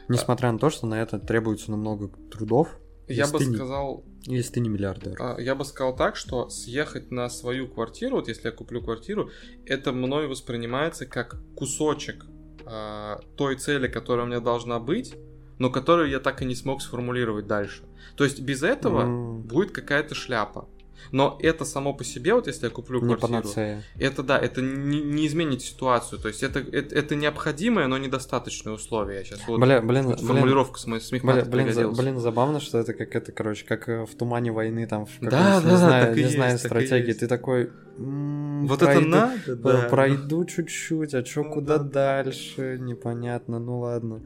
[0.07, 2.69] Несмотря на то, что на это требуется намного трудов.
[3.07, 5.17] Я бы ты не- сказал, Если ты не миллиардер.
[5.19, 9.29] а, я бы сказал так, что съехать на свою квартиру, вот если я куплю квартиру,
[9.65, 12.25] это мной воспринимается как кусочек
[12.65, 15.15] а, той цели, которая у меня должна быть,
[15.63, 17.83] но которую я так и не смог сформулировать дальше.
[18.17, 20.67] То есть без этого М, будет какая-то шляпа.
[21.11, 23.83] Но это само по себе, вот если я куплю не квартиру, панацея.
[23.99, 26.19] это да, это не, не изменит ситуацию.
[26.19, 29.17] То есть это, это, это необходимое, но недостаточное условие.
[29.19, 32.59] Я сейчас вот Бля, блин, вот блин, формулировка с смех Бля- блин, за- блин, забавно,
[32.59, 35.77] что это как это, короче, как э, в тумане войны там в Да, да, не
[35.77, 37.07] знаю, так не есть, знаю так стратегии.
[37.07, 37.19] есть.
[37.19, 37.69] Ты такой.
[37.97, 39.87] «М, Вот пройду- это надо, э, да.
[39.89, 42.23] Пройду чуть-чуть, а чё Ну куда да.
[42.23, 44.21] дальше, непонятно, ну ладно.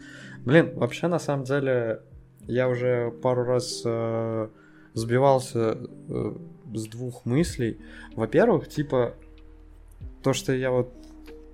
[0.45, 2.02] Блин, вообще на самом деле
[2.41, 4.47] я уже пару раз э,
[4.93, 5.78] сбивался
[6.10, 6.36] э,
[6.73, 7.80] с двух мыслей.
[8.15, 9.15] Во-первых, типа
[10.23, 10.93] то, что я вот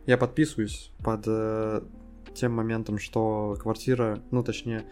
[0.06, 1.82] я подписываюсь под э,
[2.34, 4.84] тем моментом, что квартира, ну точнее,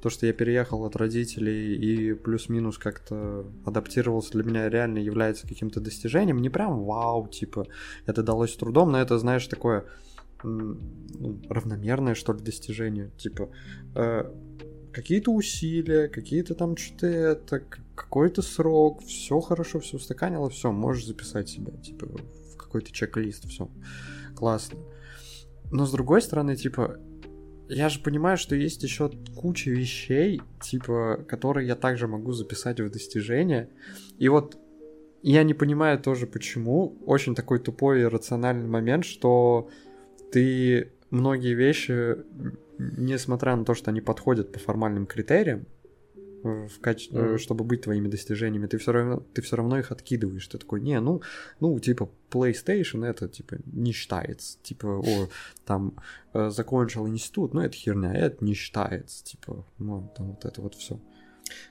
[0.00, 5.80] то, что я переехал от родителей и плюс-минус как-то адаптировался, для меня реально является каким-то
[5.80, 6.38] достижением.
[6.38, 7.66] Не прям вау, типа,
[8.06, 9.86] это далось трудом, но это, знаешь, такое
[10.42, 13.10] ну, равномерное, что ли, достижение.
[13.16, 13.50] Типа,
[13.94, 14.32] э,
[14.92, 17.60] какие-то усилия, какие-то там что-то это,
[17.94, 23.68] какой-то срок, все хорошо, все устаканило, все, можешь записать себя, типа, в какой-то чек-лист, все.
[24.34, 24.78] Классно.
[25.70, 26.98] Но с другой стороны, типа,
[27.68, 32.90] я же понимаю, что есть еще куча вещей, типа, которые я также могу записать в
[32.90, 33.68] достижения.
[34.18, 34.56] И вот
[35.22, 36.96] я не понимаю тоже, почему.
[37.04, 39.68] Очень такой тупой и рациональный момент, что
[40.32, 42.16] ты многие вещи,
[42.78, 45.66] несмотря на то, что они подходят по формальным критериям,
[46.44, 47.38] э, в каче- э, Мгм.
[47.38, 50.46] чтобы быть твоими достижениями, ты все равно, ты все равно их откидываешь.
[50.46, 51.20] Ты такой, не, ну,
[51.60, 54.58] ну, типа, PlayStation это, типа, не считается.
[54.62, 55.28] Типа, о,
[55.64, 55.94] там,
[56.34, 59.24] э, закончил институт, ну, это херня, это не считается.
[59.24, 61.00] Типа, ну, там вот это вот все.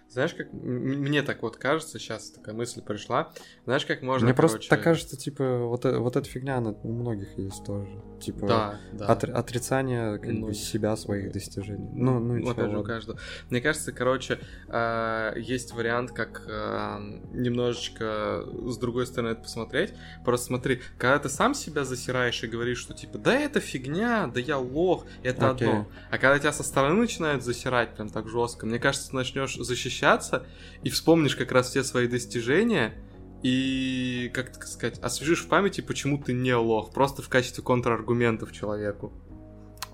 [0.09, 3.33] Знаешь, как мне так вот кажется, сейчас такая мысль пришла.
[3.65, 6.71] Знаешь, как можно, Мне просто короче, так кажется, типа, вот, э- вот эта фигня, она
[6.71, 8.01] у многих есть тоже.
[8.21, 9.05] Типа, Да, да.
[9.07, 11.89] отри- отрицание как Ну, бы, себя, своих достижений.
[11.93, 13.19] Ну, ну, и Вот чё, опять же, у каждого.
[13.49, 14.39] Мне кажется, короче,
[14.69, 16.97] э, есть вариант, как э,
[17.33, 19.93] немножечко с другой стороны это посмотреть.
[20.23, 24.39] Просто смотри, когда ты сам себя засираешь и говоришь, что типа, да это фигня, да
[24.39, 25.67] я лох, это Окей.
[25.67, 25.87] одно.
[26.09, 29.55] А когда тебя со стороны начинают засирать прям так жестко, мне кажется, ты начнешь
[29.97, 30.45] защищаться
[30.83, 32.93] и вспомнишь как раз все свои достижения
[33.43, 39.12] и, как сказать, освежишь в памяти, почему ты не лох, просто в качестве контраргументов человеку.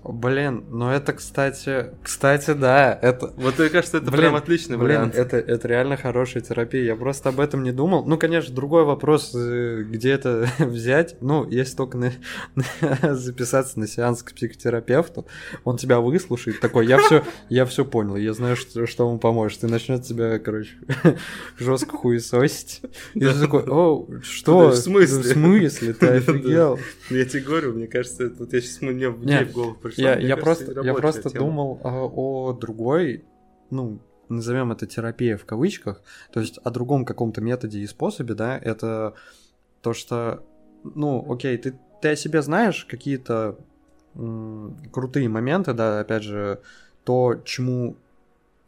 [0.04, 3.32] Блин, ну это, кстати, кстати, да, это...
[3.36, 5.14] Вот мне кажется, это Блин, прям отличный Блин, вариант.
[5.14, 6.82] это, это реально хорошая терапия.
[6.82, 8.04] Я просто об этом не думал.
[8.04, 11.16] Ну, конечно, другой вопрос, э, где это взять.
[11.22, 11.96] Ну, если только
[12.54, 15.26] на- записаться на сеанс к психотерапевту,
[15.64, 19.64] он тебя выслушает, такой, я все, я все понял, я знаю, что, что ему поможет.
[19.64, 20.72] И начнет тебя, короче,
[21.58, 22.82] жестко хуесосить.
[23.14, 24.68] И ты такой, о, что?
[24.68, 25.18] В смысле?
[25.18, 25.92] В смысле?
[25.94, 26.78] Ты офигел?
[27.08, 30.26] Я тебе говорю, мне кажется, вот я сейчас мне в Не, в голову Я, мне
[30.26, 31.44] я кажется, просто, я просто тема.
[31.44, 33.24] думал а, о другой,
[33.70, 36.02] ну, назовем это терапия в кавычках,
[36.32, 39.14] то есть о другом каком-то методе и способе, да, это
[39.82, 40.42] то, что,
[40.82, 43.58] ну, окей, ты, ты о себе знаешь какие-то
[44.92, 46.60] крутые моменты, да, опять же,
[47.04, 47.96] то, чему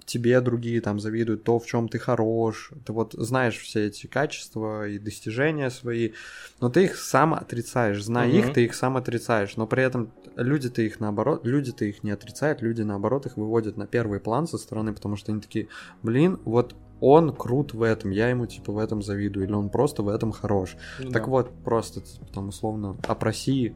[0.07, 4.89] тебе другие там завидуют, то, в чем ты хорош, ты вот знаешь все эти качества
[4.89, 6.13] и достижения свои,
[6.61, 8.39] но ты их сам отрицаешь, зная Мгм.
[8.39, 12.63] их, ты их сам отрицаешь, но при этом люди-то их наоборот, люди-то их не отрицают,
[12.63, 15.69] люди наоборот их выводят на первый план со стороны, потому что они такие,
[16.03, 20.03] блин, вот он крут в этом, я ему типа в этом завидую, или он просто
[20.03, 20.77] в этом хорош.
[20.99, 21.31] Ну Так да.
[21.31, 23.75] вот, просто типа, там условно опроси.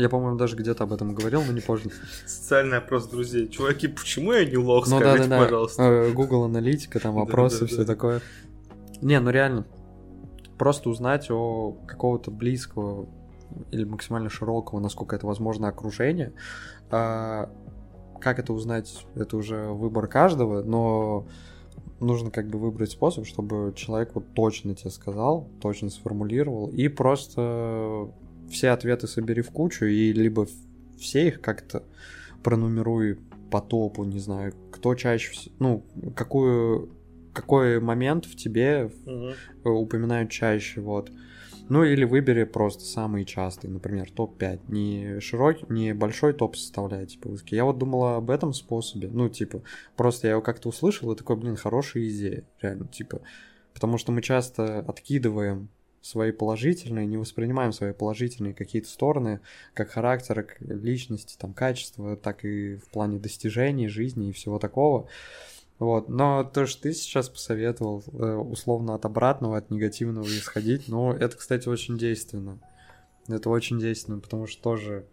[0.00, 1.90] Я, по-моему, даже где-то об этом говорил, но не помню.
[2.24, 3.48] Социальный опрос друзей.
[3.48, 5.44] Чуваки, почему я не лох, Ну скажите, да, да.
[5.44, 5.82] пожалуйста.
[5.82, 8.22] Э, Google аналитика, там Да, опросы, да, все такое.
[9.02, 9.66] Не, ну реально.
[10.56, 13.10] Просто узнать о какого-то близкого
[13.70, 16.32] или максимально широкого, насколько это возможно, окружения.
[16.90, 17.50] А,
[18.22, 21.26] как это узнать, это уже выбор каждого, но
[22.00, 28.10] нужно как бы выбрать способ, чтобы человек вот точно тебе сказал, точно сформулировал, и просто
[28.50, 30.46] все ответы собери в кучу, и либо
[30.98, 31.84] все их как-то
[32.42, 33.18] пронумеруй
[33.50, 36.90] по топу, не знаю, кто чаще ну, какую,
[37.32, 41.10] какой момент в тебе э, упоминают чаще, вот.
[41.68, 44.60] Ну или выбери просто самые частые, например, топ-5.
[44.66, 47.54] Не широкий, не большой топ составляй, типа высокий.
[47.54, 49.08] Я вот думала об этом способе.
[49.08, 49.62] Ну, типа,
[49.96, 53.20] просто я его как-то услышал и такой, блин, хорошая идея, реально, типа.
[53.72, 55.68] Потому что мы часто откидываем
[56.02, 59.40] свои положительные, не воспринимаем свои положительные какие-то стороны,
[59.74, 65.08] как характера, как личности, там, качества, так и в плане достижений, жизни и всего такого.
[65.78, 66.08] Вот.
[66.08, 71.36] Но то, что ты сейчас посоветовал, э, условно от обратного, от негативного исходить, ну, это,
[71.36, 72.58] кстати, очень действенно.
[73.28, 75.06] Это очень действенно, потому что тоже,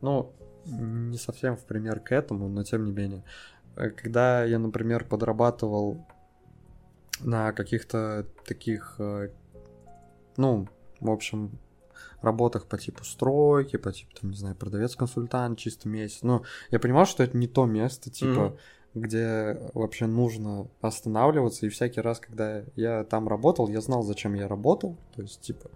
[0.00, 0.32] ну,
[0.64, 3.22] не совсем в пример к этому, но тем не менее.
[3.76, 6.04] Э, когда я, например, подрабатывал
[7.20, 9.30] на каких-то таких, э,
[10.36, 10.68] ну,
[11.00, 11.58] в общем,
[12.22, 16.22] работах по типу стройки, по типу, там, не знаю, продавец-консультант, чисто месяц.
[16.22, 18.58] Но я понимал, что это не то место, типа, mm-hmm.
[18.94, 21.66] где вообще нужно останавливаться.
[21.66, 24.96] И всякий раз, когда я там работал, я знал, зачем я работал.
[25.14, 25.70] То есть, типа,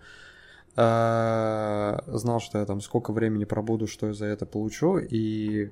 [0.77, 4.99] э, знал, что я там сколько времени пробуду, что я за это получу.
[4.99, 5.71] И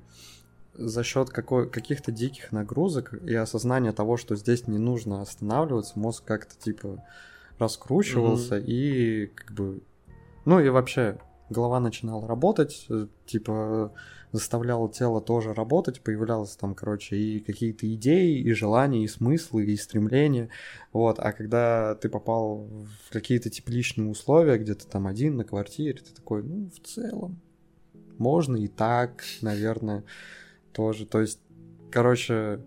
[0.75, 6.23] за счет какой, каких-то диких нагрузок и осознания того, что здесь не нужно останавливаться, мозг
[6.23, 7.03] как-то типа
[7.59, 8.65] раскручивался mm-hmm.
[8.65, 9.81] и как бы...
[10.45, 13.93] Ну и вообще голова начинала работать, э, типа
[14.31, 19.75] заставляла тело тоже работать, появлялось там, короче, и какие-то идеи, и желания, и смыслы, и
[19.75, 20.49] стремления,
[20.93, 25.99] вот, а когда ты попал в какие-то тепличные условия, где ты там один на квартире,
[25.99, 27.41] ты такой, ну, в целом,
[28.17, 30.03] можно и так, наверное,
[30.73, 31.05] тоже.
[31.05, 31.39] То есть,
[31.89, 32.59] короче,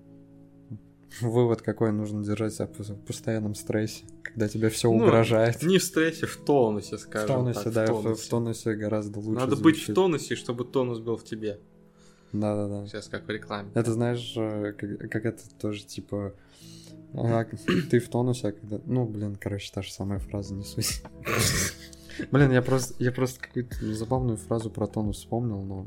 [1.21, 5.63] вывод какой нужно держать себя в постоянном стрессе, когда тебе все ну, угрожает.
[5.63, 7.29] Не в стрессе, в тонусе, скажем.
[7.29, 8.23] В тонусе, так, да, в тонусе.
[8.23, 9.41] в тонусе гораздо лучше.
[9.41, 9.81] Надо звучит.
[9.81, 11.61] быть в тонусе, чтобы тонус был в тебе.
[12.33, 12.87] Да, да, да.
[12.87, 13.71] Сейчас как в рекламе.
[13.75, 16.35] Это знаешь, э, как, как это тоже типа.
[17.15, 17.45] А,
[17.91, 18.81] ты в тонусе, а когда.
[18.87, 21.03] Ну, блин, короче, та же самая фраза, не суть.
[22.31, 25.87] Блин, я просто, я просто какую-то забавную фразу про тонус вспомнил, но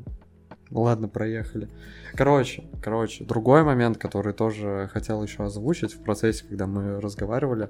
[0.71, 1.69] Ладно, проехали.
[2.15, 7.69] Короче, короче, другой момент, который тоже хотел еще озвучить в процессе, когда мы разговаривали.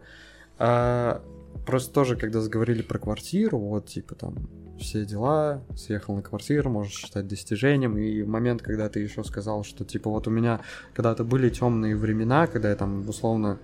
[0.58, 1.22] А,
[1.66, 4.48] просто тоже, когда заговорили про квартиру, вот, типа, там,
[4.80, 7.98] все дела, съехал на квартиру, можно считать достижением.
[7.98, 10.62] И момент, когда ты еще сказал, что, типа, вот у меня
[10.93, 13.60] когда-то были темные времена, когда я там, условно,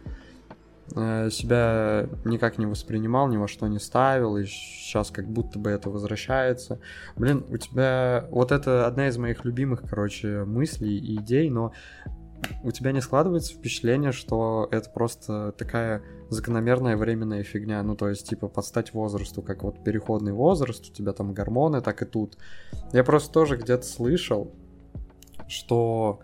[0.92, 5.89] себя никак не воспринимал, ни во что не ставил, и сейчас как будто бы это
[5.89, 6.80] возвращается.
[7.16, 8.28] Блин, у тебя...
[8.30, 11.72] Вот это одна из моих любимых, короче, мыслей и идей, но
[12.64, 18.28] у тебя не складывается впечатление, что это просто такая закономерная временная фигня, ну то есть
[18.30, 22.38] типа подстать возрасту, как вот переходный возраст, у тебя там гормоны, так и тут.
[22.94, 24.52] Я просто тоже где-то слышал,
[25.48, 26.22] что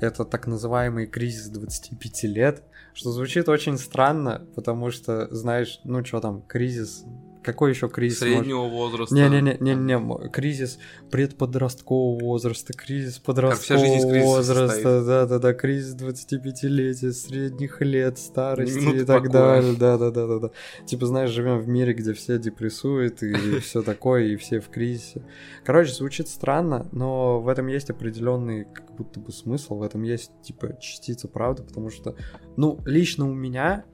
[0.00, 2.62] это так называемый кризис 25 лет,
[2.98, 7.04] что звучит очень странно, потому что, знаешь, ну что там, кризис
[7.48, 8.18] какой еще кризис?
[8.18, 8.72] Среднего может...
[8.74, 9.14] возраста.
[9.14, 10.78] Не-не-не, кризис
[11.10, 20.50] предподросткового возраста, кризис подросткового возраста, да-да-да, кризис 25-летия, средних лет, старости и так далее, да-да-да-да.
[20.84, 25.22] Типа, знаешь, живем в мире, где все депрессуют и все такое, и все в кризисе.
[25.64, 30.32] Короче, звучит странно, но в этом есть определенный как будто бы смысл, в этом есть,
[30.42, 32.14] типа, частица правды, потому что,
[32.58, 33.86] ну, лично у меня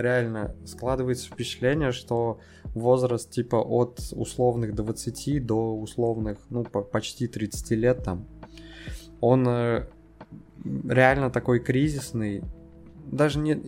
[0.00, 2.40] реально складывается впечатление, что
[2.74, 8.26] возраст типа от условных 20 до условных, ну, почти 30 лет там,
[9.20, 9.86] он э,
[10.64, 12.42] реально такой кризисный,
[13.10, 13.60] даже не,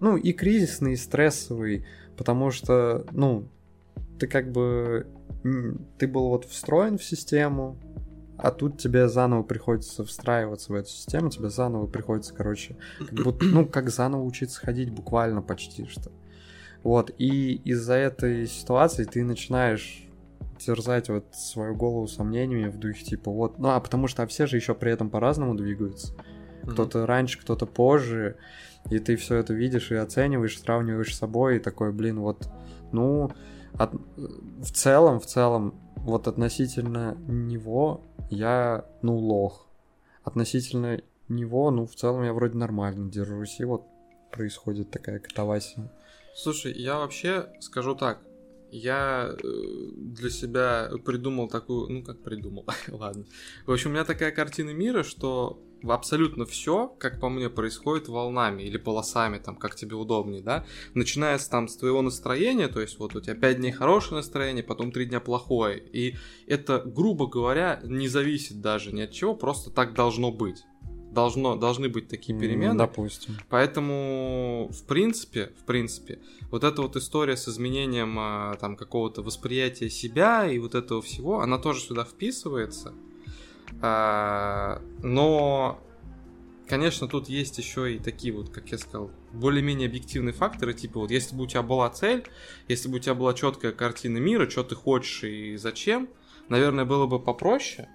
[0.00, 1.86] ну, и кризисный, и стрессовый,
[2.16, 3.48] потому что, ну,
[4.18, 5.06] ты как бы,
[5.98, 7.76] ты был вот встроен в систему,
[8.38, 13.44] а тут тебе заново приходится встраиваться в эту систему, тебе заново приходится, короче, как будто,
[13.44, 16.12] ну, как заново учиться ходить буквально почти что.
[16.86, 20.06] Вот, и из-за этой ситуации ты начинаешь
[20.56, 24.46] терзать вот свою голову сомнениями в духе типа вот, ну а потому что а все
[24.46, 26.14] же еще при этом по-разному двигаются.
[26.62, 28.36] Кто-то раньше, кто-то позже,
[28.88, 32.48] и ты все это видишь и оцениваешь, сравниваешь с собой, и такой, блин, вот,
[32.92, 33.32] ну,
[33.72, 39.66] от, в целом, в целом, вот относительно него я, ну, лох.
[40.22, 43.88] Относительно него, ну, в целом я вроде нормально держусь, и вот
[44.30, 45.90] происходит такая катавасия.
[46.36, 48.22] Слушай, я вообще скажу так,
[48.70, 49.48] я э,
[49.96, 53.24] для себя придумал такую, ну как придумал, ладно.
[53.64, 58.64] В общем, у меня такая картина мира, что абсолютно все, как по мне, происходит волнами
[58.64, 62.98] или полосами, там, как тебе удобнее, да, начиная с, там, с твоего настроения, то есть
[62.98, 66.16] вот у тебя 5 дней хорошее настроение, потом 3 дня плохое, и
[66.46, 70.64] это, грубо говоря, не зависит даже ни от чего, просто так должно быть.
[71.16, 72.76] Должно, должны быть такие перемены.
[72.76, 73.38] Допустим.
[73.48, 76.18] Поэтому, в принципе, в принципе,
[76.50, 81.40] вот эта вот история с изменением а, там какого-то восприятия себя и вот этого всего,
[81.40, 82.92] она тоже сюда вписывается.
[83.80, 85.80] А, но
[86.68, 91.10] конечно, тут есть еще и такие вот, как я сказал, более-менее объективные факторы, типа вот
[91.10, 92.24] если бы у тебя была цель,
[92.68, 96.08] если бы у тебя была четкая картина мира, что ты хочешь и зачем,
[96.50, 97.88] наверное, было бы попроще.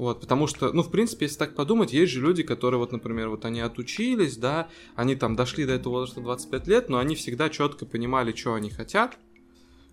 [0.00, 3.28] Вот, потому что, ну, в принципе, если так подумать, есть же люди, которые, вот, например,
[3.28, 7.50] вот они отучились, да, они там дошли до этого возраста 25 лет, но они всегда
[7.50, 9.18] четко понимали, что они хотят,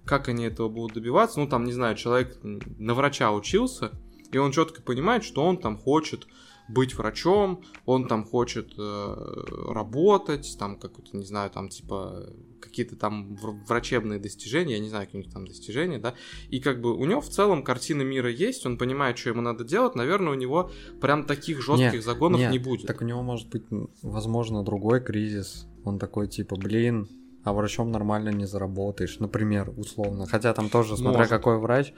[0.05, 1.41] как они этого будут добиваться.
[1.41, 3.91] Ну, там, не знаю, человек на врача учился,
[4.31, 6.25] и он четко понимает, что он там хочет
[6.69, 12.29] быть врачом, он там хочет э, работать, там какой-то, не знаю, там типа
[12.59, 13.35] какие-то там
[13.67, 16.13] врачебные достижения, я не знаю, какие-нибудь там достижения, да,
[16.49, 19.63] и как бы у него в целом картина мира есть, он понимает, что ему надо
[19.63, 22.87] делать, наверное, у него прям таких жестких нет, загонов нет, не будет.
[22.87, 23.63] Так у него может быть,
[24.01, 27.07] возможно, другой кризис, он такой типа, блин,
[27.43, 31.29] а врачом нормально не заработаешь, например, условно, хотя там тоже, смотря может.
[31.29, 31.93] какой врач,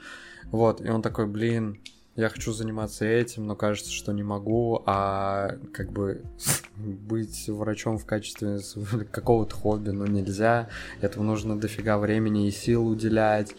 [0.52, 1.80] вот, и он такой, блин,
[2.20, 6.22] я хочу заниматься этим, но кажется, что не могу, а как бы
[6.76, 8.60] быть врачом в качестве
[9.10, 10.68] какого-то хобби, ну нельзя,
[11.00, 13.54] этому нужно дофига времени и сил уделять.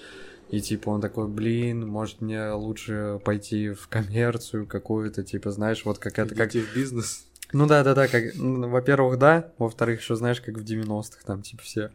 [0.49, 5.97] И типа он такой, блин, может мне лучше пойти в коммерцию какую-то, типа, знаешь, вот
[5.97, 6.51] как это как...
[6.51, 7.26] в бизнес.
[7.53, 11.41] Ну да, да, да, как, ну, во-первых, да, во-вторых, еще знаешь, как в 90-х, там,
[11.41, 11.91] типа, все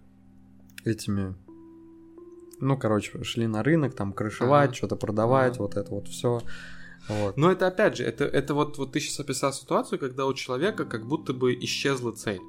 [0.85, 1.35] этими
[2.61, 4.75] ну, короче, шли на рынок, там, крышевать, ага.
[4.77, 5.63] что-то продавать, ага.
[5.63, 6.41] вот это вот все.
[7.09, 7.37] Вот.
[7.37, 10.85] Но это опять же, это, это вот, вот ты сейчас описал ситуацию, когда у человека
[10.85, 12.41] как будто бы исчезла цель.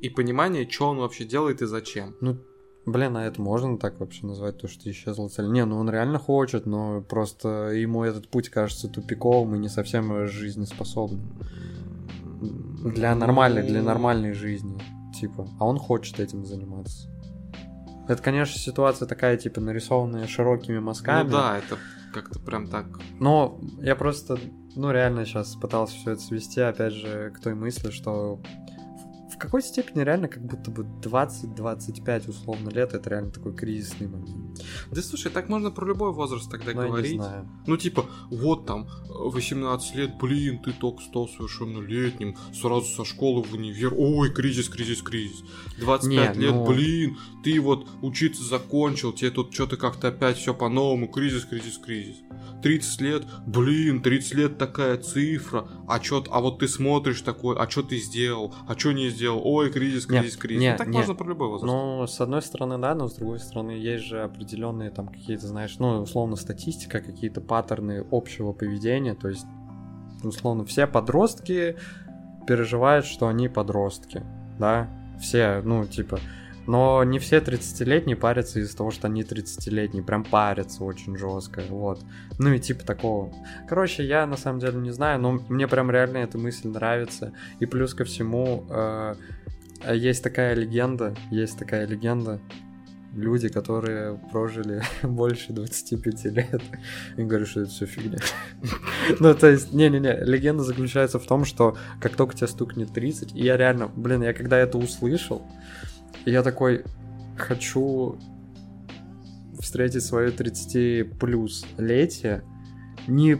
[0.00, 2.14] И понимание, что он вообще делает и зачем.
[2.20, 2.38] Ну,
[2.86, 5.50] блин, а это можно так вообще назвать, то, что исчезла цель?
[5.50, 10.26] Не, ну он реально хочет, но просто ему этот путь кажется тупиковым и не совсем
[10.26, 11.22] жизнеспособным.
[12.84, 13.86] Для нормальной, для ну.
[13.86, 14.78] нормальной жизни,
[15.18, 15.48] типа.
[15.58, 17.08] А он хочет этим заниматься.
[18.08, 21.24] Это, конечно, ситуация такая, типа, нарисованная широкими мазками.
[21.24, 21.76] Ну да, это
[22.12, 22.86] как-то прям так.
[23.20, 24.38] Но я просто,
[24.74, 28.40] ну, реально сейчас пытался все это свести, опять же, к той мысли, что
[29.36, 34.62] в какой степени реально как будто бы 20-25 условно лет это реально такой кризисный момент.
[34.90, 37.12] Да слушай, так можно про любой возраст тогда ну, говорить.
[37.12, 37.48] Я не знаю.
[37.66, 43.52] Ну типа, вот там 18 лет, блин, ты только стал совершеннолетним, сразу со школы в
[43.52, 45.44] универ, ой, кризис, кризис, кризис.
[45.80, 46.66] 25 не, лет, ну...
[46.66, 52.16] блин, ты вот учиться закончил, тебе тут что-то как-то опять все по-новому, кризис, кризис, кризис.
[52.62, 57.68] 30 лет, блин, 30 лет такая цифра, а чё, а вот ты смотришь такой, а
[57.68, 60.60] что ты сделал, а что не сделал, ой, кризис, кризис, нет, кризис.
[60.60, 60.96] Нет, ну, так нет.
[60.96, 61.72] можно про любой возраст.
[61.72, 65.78] Ну, с одной стороны, да, но с другой стороны, есть же определенные там какие-то, знаешь,
[65.78, 69.46] ну, условно, статистика, какие-то паттерны общего поведения, то есть,
[70.22, 71.76] условно, все подростки
[72.46, 74.22] переживают, что они подростки,
[74.58, 74.88] да,
[75.20, 76.20] все, ну, типа,
[76.66, 80.02] но не все 30-летние парятся из-за того, что они 30-летние.
[80.02, 81.62] Прям парятся очень жестко.
[81.68, 82.00] Вот.
[82.38, 83.32] Ну и типа такого.
[83.68, 87.32] Короче, я на самом деле не знаю, но мне прям реально эта мысль нравится.
[87.60, 89.14] И плюс ко всему, э,
[89.94, 92.40] есть такая легенда, есть такая легенда,
[93.16, 96.62] люди, которые прожили больше 25 лет.
[97.16, 98.18] И говорю, что это все фигня.
[99.20, 103.42] ну, то есть, не-не-не, легенда заключается в том, что как только тебе стукнет 30, и
[103.42, 105.42] я реально, блин, я когда это услышал,
[106.26, 106.84] и я такой,
[107.38, 108.18] хочу
[109.58, 112.42] встретить свое 30 плюс летие
[113.06, 113.38] не,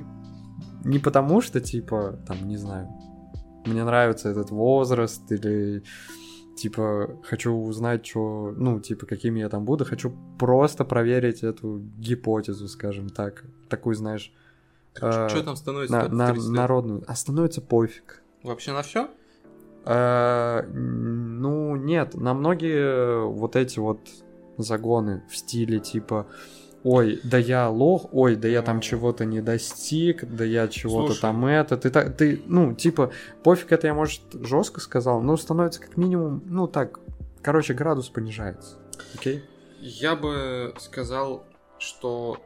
[0.85, 2.89] не потому что, типа, там, не знаю,
[3.67, 5.83] мне нравится этот возраст или
[6.57, 12.67] типа, хочу узнать, что, ну, типа, какими я там буду, хочу просто проверить эту гипотезу,
[12.69, 14.33] скажем так, такую, знаешь...
[14.95, 16.09] Что э, там становится?
[16.09, 17.05] На, на, народную.
[17.07, 18.23] А становится пофиг.
[18.43, 19.11] Вообще на все?
[19.87, 24.01] Э, ну, нет, на многие вот эти вот
[24.59, 26.27] загоны в стиле типа
[26.87, 31.45] ой, да я лох, ой, да я там чего-то не достиг, да я чего-то там
[31.45, 33.11] это, ты так, ты, ну, типа,
[33.43, 37.01] пофиг это я, может, жестко сказал, но становится как минимум, ну, так,
[37.43, 38.77] короче, градус понижается,
[39.17, 39.43] окей?
[39.81, 41.45] Я бы сказал,
[41.81, 42.39] что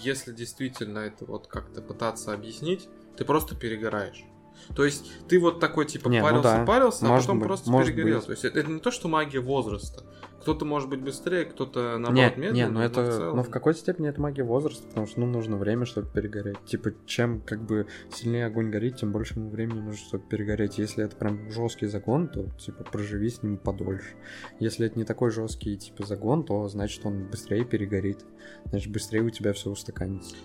[0.00, 4.24] если действительно это вот как-то пытаться объяснить, ты просто перегораешь.
[4.74, 6.64] То есть ты вот такой типа не, ну парился, ну да.
[6.64, 8.18] парился, а потом быть, просто перегорел.
[8.18, 8.26] Быть.
[8.26, 10.04] То есть это, это не то, что магия возраста.
[10.40, 12.64] Кто-то может быть быстрее, кто-то наоборот нет, медленнее.
[12.64, 13.36] Не, но это, но, целом...
[13.36, 16.64] но в какой-то степени это магия возраста, потому что ну нужно время, чтобы перегореть.
[16.64, 20.78] Типа чем как бы сильнее огонь горит, тем больше ему времени нужно, чтобы перегореть.
[20.78, 24.14] Если это прям жесткий загон, то типа проживи с ним подольше.
[24.60, 28.24] Если это не такой жесткий типа загон, то значит он быстрее перегорит.
[28.64, 30.36] Значит быстрее у тебя все устаканится.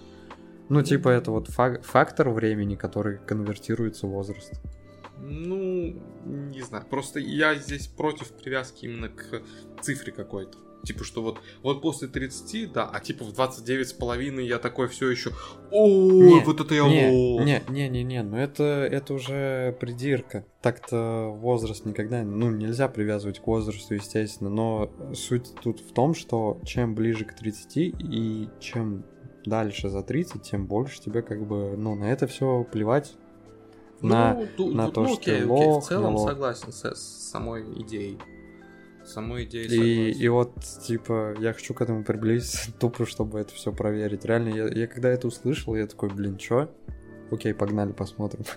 [0.69, 4.59] Ну, типа, это вот фактор времени, который конвертируется в возраст.
[5.17, 6.85] Ну, не знаю.
[6.89, 9.41] Просто я здесь против привязки именно к
[9.81, 10.57] цифре какой-то.
[10.85, 14.87] Типа, что вот, вот после 30, да, а типа в 29 с половиной я такой
[14.87, 15.31] все еще,
[15.71, 20.45] о, вот это я не, не, не, не, не, ну это, это уже придирка.
[20.61, 26.61] Так-то возраст никогда, ну, нельзя привязывать к возрасту, естественно, но суть тут в том, что
[26.63, 29.05] чем ближе к 30 и чем
[29.47, 33.15] дальше за 30, тем больше тебе как бы, ну, на это все плевать.
[34.01, 36.29] на, ну, ту- на ну, то, ну, что окей, окей, лох, в целом лох.
[36.29, 38.19] согласен с, с самой идеей.
[39.05, 40.21] Самой идеей И, согласен.
[40.23, 40.53] и вот,
[40.85, 44.25] типа, я хочу к этому приблизиться, тупо, чтобы это все проверить.
[44.25, 46.69] Реально, я, я когда это услышал, я такой, блин, чё?
[47.31, 48.43] Окей, погнали, посмотрим.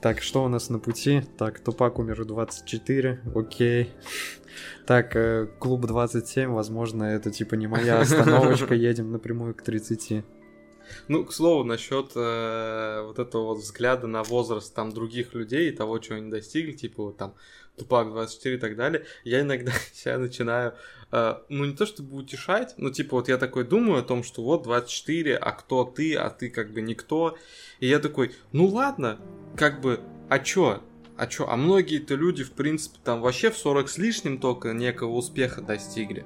[0.00, 1.22] Так, что у нас на пути?
[1.36, 3.90] Так, Тупак умер в 24, окей.
[4.86, 10.24] Так, э, клуб 27, возможно, это типа не моя остановочка, едем напрямую к 30.
[11.08, 15.72] Ну, к слову, насчет э, вот этого вот взгляда на возраст там других людей и
[15.72, 17.34] того, чего они достигли, типа вот там
[17.76, 20.74] Тупак 24 и так далее, я иногда себя начинаю,
[21.10, 24.42] э, ну не то чтобы утешать, но типа вот я такой думаю о том, что
[24.42, 27.36] вот 24, а кто ты, а ты как бы никто,
[27.80, 29.18] и я такой, ну ладно,
[29.56, 30.82] как бы, а чё,
[31.16, 35.12] а чё, а многие-то люди, в принципе, там вообще в 40 с лишним только некого
[35.12, 36.24] успеха достигли.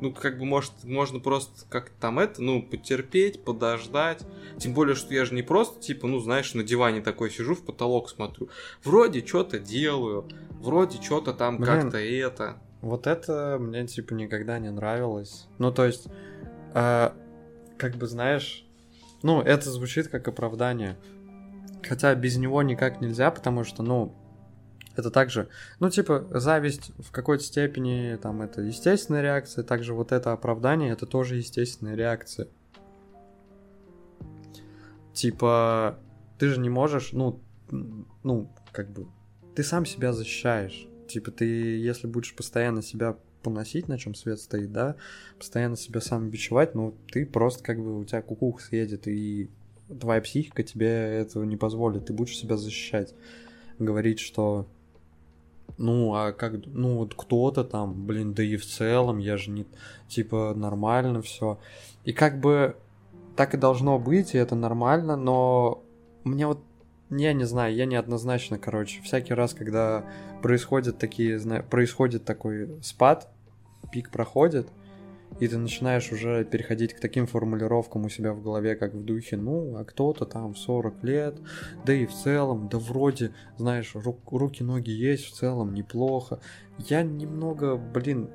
[0.00, 4.22] Ну, как бы, может, можно просто как там это, ну, потерпеть, подождать.
[4.58, 7.64] Тем более, что я же не просто, типа, ну, знаешь, на диване такой сижу, в
[7.64, 8.48] потолок смотрю.
[8.82, 12.62] Вроде что-то делаю, вроде что-то там как-то это.
[12.80, 15.46] Вот это мне, типа, никогда не нравилось.
[15.58, 16.06] Ну, то есть,
[16.74, 17.10] э,
[17.76, 18.64] как бы, знаешь,
[19.22, 20.96] ну, это звучит как оправдание.
[21.90, 24.14] Хотя без него никак нельзя, потому что, ну,
[24.94, 25.48] это также,
[25.80, 31.04] ну, типа, зависть в какой-то степени, там, это естественная реакция, также вот это оправдание, это
[31.06, 32.46] тоже естественная реакция.
[35.12, 35.98] Типа,
[36.38, 37.40] ты же не можешь, ну,
[38.22, 39.08] ну, как бы,
[39.56, 40.86] ты сам себя защищаешь.
[41.08, 44.94] Типа, ты, если будешь постоянно себя поносить, на чем свет стоит, да,
[45.38, 49.50] постоянно себя сам бичевать, ну, ты просто, как бы, у тебя кукуха съедет, и
[49.98, 53.14] твоя психика тебе этого не позволит, ты будешь себя защищать.
[53.78, 54.66] Говорить, что
[55.78, 59.66] ну, а как, ну, вот кто-то там, блин, да и в целом, я же не,
[60.08, 61.58] типа, нормально все.
[62.04, 62.76] И как бы
[63.34, 65.82] так и должно быть, и это нормально, но
[66.24, 66.60] мне вот,
[67.08, 70.04] я не знаю, я неоднозначно, короче, всякий раз, когда
[70.42, 73.30] происходят такие, происходит такой спад,
[73.90, 74.68] пик проходит,
[75.40, 79.36] и ты начинаешь уже переходить к таким формулировкам у себя в голове, как в духе,
[79.36, 81.38] ну, а кто-то там в 40 лет,
[81.84, 86.40] да и в целом, да вроде, знаешь, ру- руки-ноги есть, в целом неплохо.
[86.78, 88.30] Я немного, блин,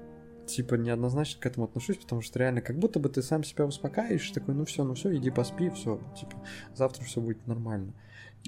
[0.48, 4.30] типа неоднозначно к этому отношусь, потому что реально как будто бы ты сам себя успокаиваешь,
[4.32, 6.44] такой, ну все, ну все, иди поспи, все, типа,
[6.74, 7.94] завтра все будет нормально.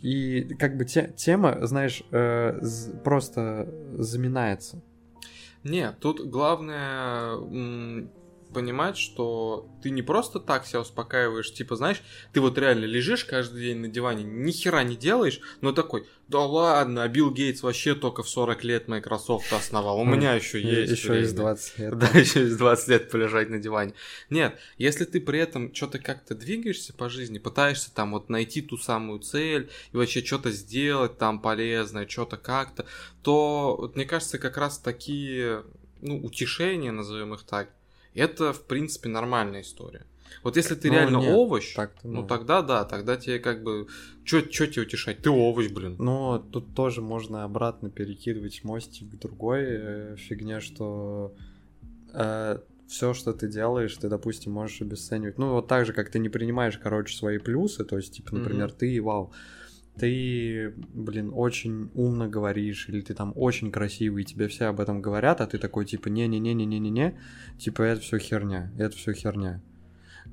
[0.01, 2.59] И как бы те- тема, знаешь, э,
[3.03, 4.81] просто заминается.
[5.63, 7.35] Не, тут главное
[8.53, 12.01] понимать, что ты не просто так себя успокаиваешь, типа, знаешь,
[12.33, 16.39] ты вот реально лежишь каждый день на диване, ни хера не делаешь, но такой, да
[16.39, 20.91] ладно, а Билл Гейтс вообще только в 40 лет Microsoft основал, у меня еще есть
[20.91, 21.25] Еще время».
[21.25, 21.97] из 20 лет.
[21.97, 23.93] Да, еще из 20 лет полежать на диване.
[24.29, 28.77] Нет, если ты при этом что-то как-то двигаешься по жизни, пытаешься там вот найти ту
[28.77, 32.85] самую цель и вообще что-то сделать там полезное, что-то как-то,
[33.23, 35.63] то вот мне кажется, как раз такие,
[36.01, 37.69] ну, утешения, назовем их так,
[38.13, 40.05] это, в принципе, нормальная история.
[40.43, 42.27] Вот если ты Ну, реально нет, овощ, так-то, ну ну.
[42.27, 43.87] тогда да, тогда тебе как бы...
[44.25, 45.19] Чё, чё тебе утешать?
[45.19, 45.95] Ты овощ, блин.
[45.99, 51.33] Но тут тоже можно обратно перекидывать мостик к другой э, фигне, что
[52.87, 55.37] все, что ты делаешь, ты, допустим, можешь обесценивать.
[55.37, 58.71] Ну, вот так же, как ты не принимаешь, короче, свои плюсы, то есть, типа, например,
[58.71, 59.33] ты, вау,
[59.99, 65.01] ты, блин, очень умно говоришь, или ты там очень красивый, и тебе все об этом
[65.01, 67.19] говорят, а ты такой, типа, не-не-не-не-не-не-не,
[67.57, 69.61] типа, это все херня, это все херня.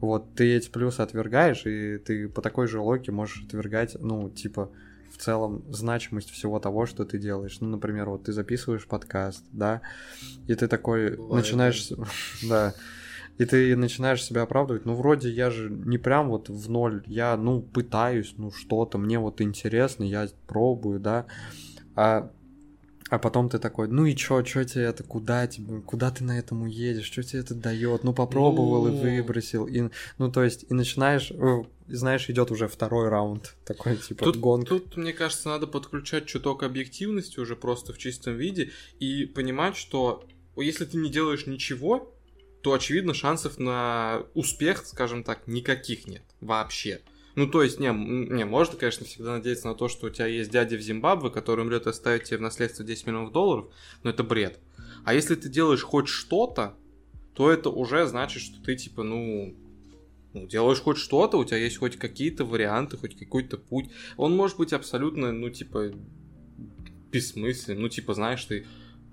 [0.00, 4.70] Вот, ты эти плюсы отвергаешь, и ты по такой же логике можешь отвергать, ну, типа,
[5.14, 7.58] в целом значимость всего того, что ты делаешь.
[7.60, 9.80] Ну, например, вот ты записываешь подкаст, да,
[10.48, 11.92] и ты такой Бывает, начинаешь,
[12.48, 12.74] да,
[13.38, 17.36] и ты начинаешь себя оправдывать, ну, вроде я же не прям вот в ноль, я,
[17.36, 21.26] ну, пытаюсь, ну, что-то, мне вот интересно, я пробую, да,
[21.96, 22.30] а,
[23.10, 26.38] а потом ты такой, ну и чё, чё тебе это, куда тебе, куда ты на
[26.38, 28.92] этом уедешь, что тебе это дает, ну, попробовал Ну.
[28.94, 33.96] и выбросил, и, ну, то есть, и начинаешь, э, знаешь, идет уже второй раунд, такой,
[33.96, 34.68] типа, Тут, гонка.
[34.68, 38.70] тут, мне кажется, надо подключать чуток объективности уже просто в чистом виде
[39.00, 40.24] и понимать, что
[40.56, 42.13] если ты не делаешь ничего,
[42.64, 47.02] то, очевидно, шансов на успех, скажем так, никаких нет вообще.
[47.34, 50.50] Ну, то есть, не, не, можно, конечно, всегда надеяться на то, что у тебя есть
[50.50, 53.66] дядя в Зимбабве, который умрет и оставит тебе в наследство 10 миллионов долларов,
[54.02, 54.60] но это бред.
[55.04, 56.74] А если ты делаешь хоть что-то,
[57.34, 59.54] то это уже значит, что ты типа, ну,
[60.32, 63.90] ну, делаешь хоть что-то, у тебя есть хоть какие-то варианты, хоть какой-то путь.
[64.16, 65.92] Он может быть абсолютно, ну, типа,
[67.12, 67.82] бессмысленным.
[67.82, 68.64] Ну, типа, знаешь, ты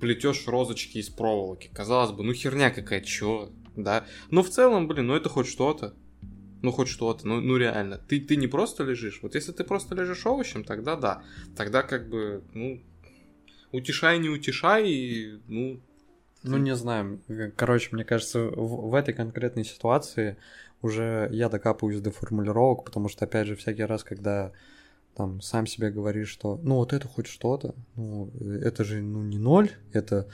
[0.01, 1.69] плетешь розочки из проволоки.
[1.73, 4.05] Казалось бы, ну херня какая, чё, да.
[4.29, 5.93] Но в целом, блин, ну это хоть что-то.
[6.61, 7.97] Ну хоть что-то, ну, ну реально.
[7.97, 9.19] Ты, ты не просто лежишь.
[9.23, 11.23] Вот если ты просто лежишь овощем, тогда да.
[11.55, 12.81] Тогда как бы, ну,
[13.71, 15.79] утешай, не утешай, и, ну...
[16.43, 17.21] Ну, не знаю.
[17.55, 20.37] Короче, мне кажется, в, в этой конкретной ситуации
[20.81, 24.51] уже я докапываюсь до формулировок, потому что, опять же, всякий раз, когда
[25.15, 29.37] там сам себе говоришь, что ну вот это хоть что-то, ну это же ну не
[29.37, 30.27] ноль, это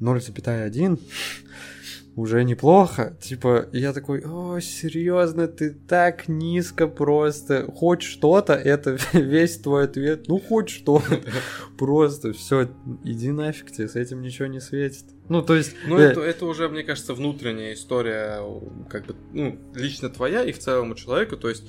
[0.00, 1.00] 0,1,
[2.16, 3.16] уже неплохо.
[3.20, 7.66] Типа, я такой, о, серьезно, ты так низко просто.
[7.74, 10.28] Хоть что-то, это весь твой ответ.
[10.28, 11.20] Ну, хоть что-то.
[11.78, 12.68] Просто все,
[13.02, 15.04] иди нафиг тебе, с этим ничего не светит.
[15.28, 15.74] Ну, то есть...
[15.86, 16.12] Ну, я...
[16.12, 18.40] это, это уже, мне кажется, внутренняя история,
[18.88, 21.36] как бы, ну, лично твоя и в целом у человека.
[21.36, 21.64] То есть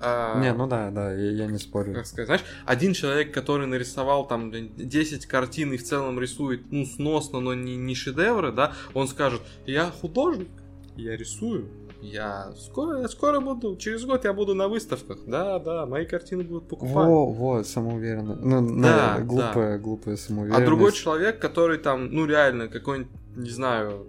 [0.00, 1.94] а, не, ну да, да, я, я не спорю.
[1.94, 6.86] Как сказать, знаешь, один человек, который нарисовал там 10 картин и в целом рисует, ну,
[6.86, 10.48] сносно, но не, не шедевры, да, он скажет, я художник,
[10.96, 11.68] я рисую,
[12.00, 15.18] я скоро, скоро буду, через год я буду на выставках.
[15.26, 16.94] Да, да, мои картины будут покупать.
[16.94, 18.36] Во, во, самоуверенно.
[18.36, 19.78] Ну, да, да, глупая, да.
[19.78, 20.62] глупая самоуверенность.
[20.62, 24.06] А другой человек, который там, ну, реально, какой-нибудь, не знаю...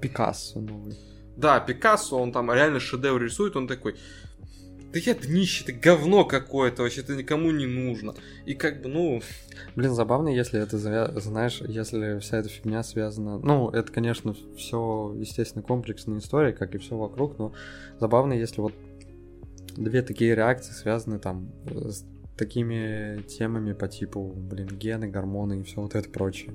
[0.00, 0.96] Пикассо новый.
[1.36, 3.96] Да, Пикассо, он там реально шедевр рисует, он такой,
[4.92, 8.14] да я днище, это говно какое-то, вообще это никому не нужно.
[8.46, 9.20] И как бы, ну...
[9.76, 13.38] Блин, забавно, если это, знаешь, если вся эта фигня связана...
[13.38, 17.52] Ну, это, конечно, все, естественно, комплексная история, как и все вокруг, но
[18.00, 18.74] забавно, если вот
[19.76, 22.04] две такие реакции связаны там с
[22.36, 26.54] такими темами по типу, блин, гены, гормоны и все вот это прочее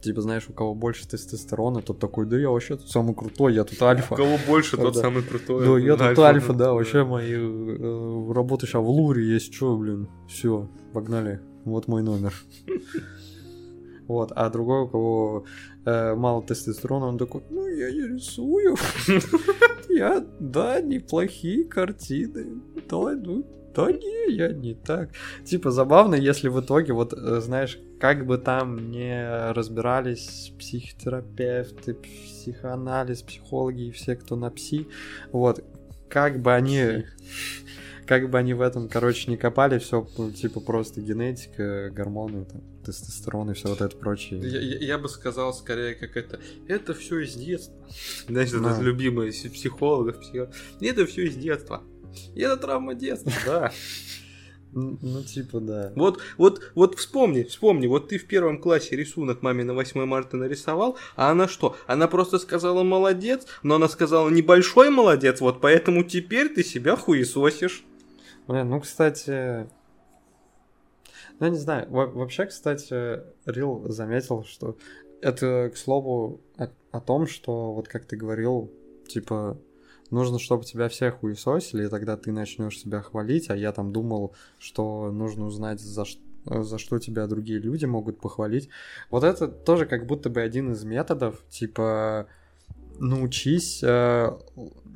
[0.00, 3.64] типа, знаешь, у кого больше тестостерона, тот такой, да я вообще тут самый крутой, я
[3.64, 4.14] тут альфа.
[4.14, 5.66] У кого больше, тот самый крутой.
[5.66, 10.08] Да, я тут альфа, да, вообще мои э, работы сейчас в Луре есть, что, блин,
[10.28, 12.32] все, погнали, вот мой номер.
[14.08, 15.44] Вот, а другой, у кого
[15.84, 18.74] э, мало тестостерона, он такой, ну, я не рисую.
[19.90, 22.62] Я, да, неплохие картины.
[22.88, 23.44] Да, ну,
[23.78, 25.10] да не, я не так.
[25.44, 33.22] Типа забавно, если в итоге, вот, э, знаешь, как бы там не разбирались психотерапевты, психоанализ,
[33.22, 34.88] психологи и все, кто на пси,
[35.30, 35.64] вот,
[36.08, 37.04] как бы они...
[38.06, 43.50] Как бы они в этом, короче, не копали, все типа просто генетика, гормоны, там, тестостерон
[43.50, 44.40] и все вот это прочее.
[44.40, 46.40] Я, я, я бы сказал скорее, как это.
[46.68, 47.76] Это все из детства.
[48.26, 48.72] Знаешь, да.
[48.72, 50.56] это любимые психологов, психологов.
[50.80, 51.82] Это все из детства.
[52.34, 53.72] И это травма детства, да.
[54.72, 55.92] Ну, типа, да.
[55.96, 60.36] Вот, вот, вот вспомни, вспомни, вот ты в первом классе рисунок маме на 8 марта
[60.36, 61.76] нарисовал, а она что?
[61.86, 67.84] Она просто сказала молодец, но она сказала небольшой молодец, вот поэтому теперь ты себя хуесосишь.
[68.46, 69.66] Блин, ну, кстати,
[71.38, 74.76] ну, я не знаю, вообще, кстати, Рил заметил, что
[75.20, 78.72] это, к слову, о, о том, что, вот как ты говорил,
[79.06, 79.58] типа,
[80.10, 84.34] нужно, чтобы тебя всех хуесосили, и тогда ты начнешь себя хвалить, а я там думал,
[84.58, 88.70] что нужно узнать, за что за что тебя другие люди могут похвалить.
[89.10, 92.26] Вот это тоже как будто бы один из методов, типа
[92.98, 94.30] научись э,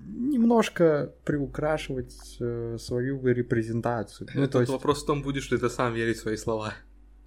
[0.09, 4.29] немножко приукрашивать э, свою репрезентацию.
[4.35, 4.73] Ну, то есть...
[4.73, 6.75] вопрос в том, будешь ли ты сам верить в свои слова.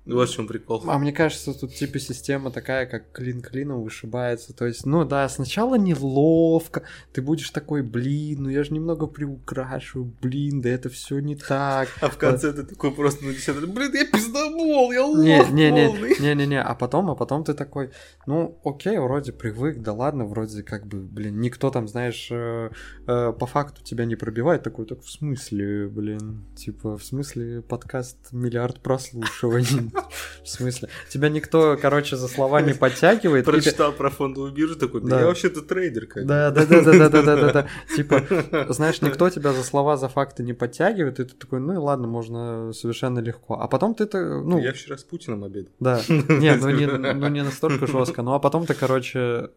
[0.06, 0.84] Вот в чем прикол.
[0.88, 4.53] А мне кажется, тут типа система такая, как клин клином вышибается.
[4.53, 10.14] То есть, ну да, сначала неловко, ты будешь такой, блин, ну я же немного приукрашиваю,
[10.22, 11.89] блин, да это все не так.
[12.01, 15.72] А в конце ты такой просто на десятый, блин, я пиздобол, я лох не, не,
[15.72, 17.89] не, не, не, не, а потом, а потом ты такой,
[18.28, 22.70] ну окей, вроде привык, да ладно, вроде как бы, блин, никто там, знаешь, э,
[23.08, 28.18] э, по факту тебя не пробивает, такой, так в смысле, блин, типа, в смысле подкаст
[28.32, 29.95] миллиард прослушиваний.
[30.43, 30.89] В смысле?
[31.10, 33.46] Тебя никто, короче, за слова не подтягивает.
[33.46, 36.08] Прочитал про фондовую биржу такой, да я вообще-то трейдер.
[36.16, 37.68] Да, да, да, да, да, да, да, да.
[37.96, 38.22] Типа,
[38.70, 42.08] знаешь, никто тебя за слова, за факты не подтягивает, и ты такой, ну и ладно,
[42.08, 43.60] можно совершенно легко.
[43.60, 44.60] А потом ты, ну...
[44.60, 45.72] Я вчера с Путиным обедал.
[45.80, 46.02] Да.
[46.08, 48.22] Ну не, ну не настолько жестко.
[48.22, 49.50] Ну а потом ты, короче,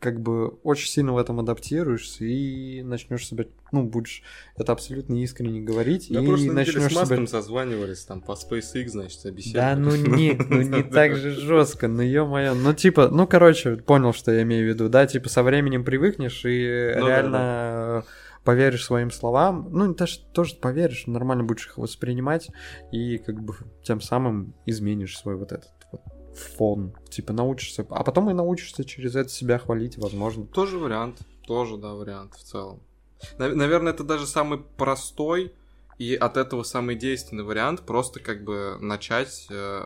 [0.00, 4.22] как бы очень сильно в этом адаптируешься и начнешь себя, ну, будешь
[4.56, 6.08] это абсолютно искренне говорить.
[6.10, 7.26] Да, и просто начнешь с Маском себя...
[7.26, 9.54] созванивались там по SpaceX, значит, обещали.
[9.54, 12.54] Да, ну не, ну не так же жестко, ну ё-моё.
[12.54, 16.44] Ну типа, ну короче, понял, что я имею в виду, да, типа со временем привыкнешь
[16.44, 18.04] и ну, реально да, да.
[18.44, 22.48] поверишь своим словам, ну даже тоже поверишь, нормально будешь их воспринимать
[22.92, 25.77] и как бы тем самым изменишь свой вот этот
[26.34, 26.92] фон.
[27.10, 30.46] Типа научишься, а потом и научишься через это себя хвалить, возможно.
[30.46, 31.18] Тоже вариант.
[31.46, 32.80] Тоже, да, вариант в целом.
[33.38, 35.52] Нав- Наверное, это даже самый простой
[35.98, 37.80] и от этого самый действенный вариант.
[37.82, 39.82] Просто как бы начать э,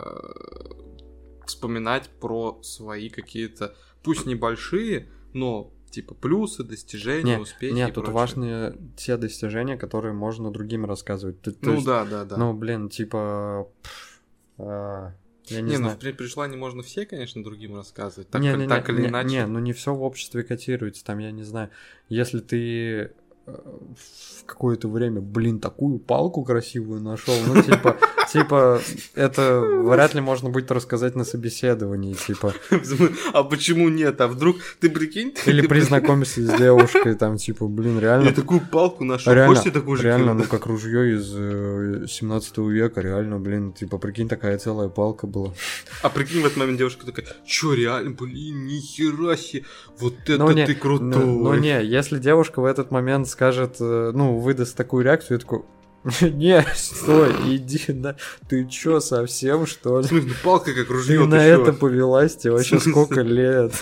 [1.46, 7.74] вспоминать про свои какие-то, пусть небольшие, но типа плюсы, достижения, Не, успехи.
[7.74, 8.14] Нет, тут прочее.
[8.20, 11.40] важны те достижения, которые можно другим рассказывать.
[11.42, 12.36] Ты- Ну есть, да, да, да.
[12.36, 13.68] Ну, блин, типа...
[13.82, 14.20] пф,
[14.58, 15.14] а,
[15.46, 15.98] я не, не, ну знаю.
[15.98, 18.28] при, при желании можно все, конечно, другим рассказывать.
[18.30, 19.28] Так, не, не, так не, или не, иначе.
[19.28, 21.04] Не, ну не все в обществе котируется.
[21.04, 21.70] Там, я не знаю,
[22.08, 23.12] если ты
[23.46, 27.96] в какое-то время, блин, такую палку красивую нашел, ну, типа,
[28.32, 28.80] типа,
[29.14, 32.54] это вряд ли можно будет рассказать на собеседовании, типа,
[33.32, 34.20] А почему нет?
[34.20, 35.34] А вдруг ты прикинь?
[35.46, 39.32] или ты при знакомстве с девушкой, там, типа, блин, реально, Я такую палку нашел.
[39.32, 43.98] реально, Хочешь, такую же реально, ну, как ружье из э, 17 века, реально, блин, типа,
[43.98, 45.52] прикинь, такая целая палка была.
[46.02, 49.64] А прикинь, в этот момент девушка такая, чё, реально, блин, нихера себе,
[49.98, 51.08] вот это Ну, не, ты крутой.
[51.08, 55.40] Ну, ну не, если девушка в этот момент скажет, э, ну, выдаст такую реакцию, я
[55.40, 55.62] такой,
[56.30, 58.16] не, стой, иди, на...
[58.48, 60.06] ты чё, совсем, что ли?
[60.06, 61.62] Смысле, палка как ружье, Ты ты на чё?
[61.62, 63.72] это повелась, тебе вообще сколько лет?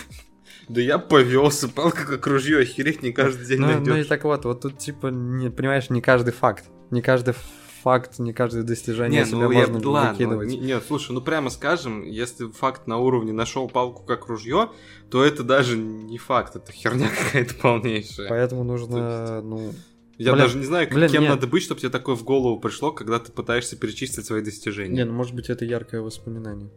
[0.69, 4.07] Да я повелся, палка как ружье, охереть не каждый день Ну, ну и найдешь.
[4.07, 7.35] так вот, вот тут типа, не, понимаешь, не каждый факт, не каждый
[7.83, 10.49] факт, не каждое достижение Не, себя ну я, можно ладно, выкидывать.
[10.49, 14.71] не, не, слушай, ну прямо скажем, если факт на уровне нашел палку как ружье,
[15.11, 18.29] то это даже не факт, это херня какая-то полнейшая.
[18.29, 19.73] Поэтому нужно, ну,
[20.19, 21.31] Я Блин, даже не знаю, блин, кем нет.
[21.31, 24.95] надо быть, чтобы тебе такое в голову пришло, когда ты пытаешься перечислить свои достижения.
[24.95, 26.71] не, ну может быть это яркое воспоминание.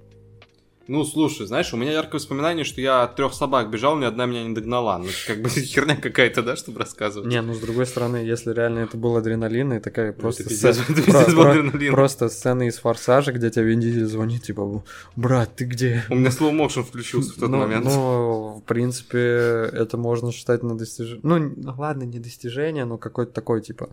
[0.88, 4.26] Ну, слушай, знаешь, у меня яркое воспоминание, что я от трех собак бежал, ни одна
[4.26, 4.98] меня не догнала.
[4.98, 7.30] Ну, как бы херня какая-то, да, чтобы рассказывать.
[7.30, 10.78] Не, ну с другой стороны, если реально это был адреналин и такая просто Ну, пиздец,
[10.78, 14.84] сцена- про- про- просто сцена из Форсажа, где тебе Вин Дизель звонит, типа,
[15.16, 16.04] брат, ты где?
[16.10, 17.86] У меня slow motion включился в тот ну, момент.
[17.86, 21.22] ну, в принципе, это можно считать на достижение.
[21.24, 23.90] Ну, ладно, не достижение, но какой-то такой, типа,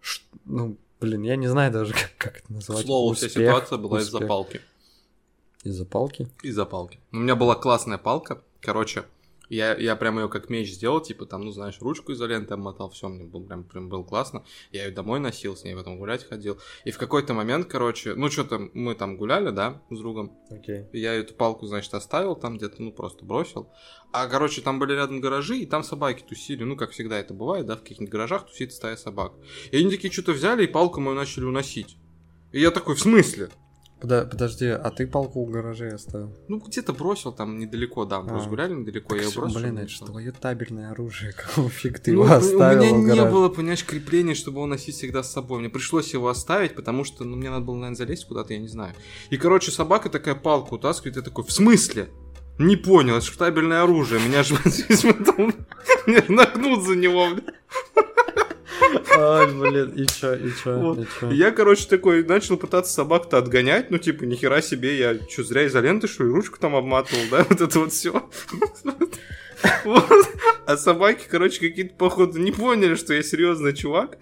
[0.00, 2.84] ш- ну, блин, я не знаю даже, как, как это К назвать.
[2.86, 4.60] слову, вся ситуация была из-за палки.
[5.66, 6.28] Из-за палки?
[6.44, 7.00] Из-за палки.
[7.10, 8.40] У меня была классная палка.
[8.60, 9.04] Короче,
[9.48, 13.08] я, я прям ее как меч сделал, типа там, ну знаешь, ручку изолентой обмотал, все,
[13.08, 14.44] мне был прям, прям было классно.
[14.70, 16.58] Я ее домой носил, с ней потом гулять ходил.
[16.84, 20.38] И в какой-то момент, короче, ну что-то мы там гуляли, да, с другом.
[20.50, 20.86] Окей.
[20.92, 23.68] Я эту палку, значит, оставил там где-то, ну, просто бросил.
[24.12, 26.62] А, короче, там были рядом гаражи, и там собаки тусили.
[26.62, 29.32] Ну, как всегда это бывает, да, в каких-нибудь гаражах тусит стая собак.
[29.72, 31.96] И они такие что-то взяли и палку мою начали уносить.
[32.52, 33.50] И я такой, в смысле?
[34.06, 36.32] Подо- подожди, а ты палку в гараже оставил?
[36.46, 39.58] Ну, где-то бросил там недалеко, да, мы просто гуляли недалеко, я ее Всё, бросил.
[39.58, 43.14] Блин, и это же твое табельное оружие, какого фиг ты Ну, его оставил у меня
[43.14, 45.58] в не было, понимаешь, крепления, чтобы его носить всегда с собой.
[45.58, 48.68] Мне пришлось его оставить, потому что, ну, мне надо было, наверное, залезть куда-то, я не
[48.68, 48.94] знаю.
[49.30, 52.08] И, короче, собака такая палку утаскивает, я такой, в смысле?
[52.58, 54.54] Не понял, это же табельное оружие, меня же
[56.28, 57.42] нагнут за него, бля.
[59.18, 60.98] Ай, блин, и чё, и чё, Вот.
[60.98, 61.30] и чё?
[61.30, 65.66] И Я, короче, такой начал пытаться собак-то отгонять, ну, типа, нихера себе, я что, зря
[65.66, 68.28] изоленты, что ли, ручку там обматывал, да, вот это вот все.
[70.66, 74.18] А собаки, короче, какие-то, походу, не поняли, что я серьезный чувак,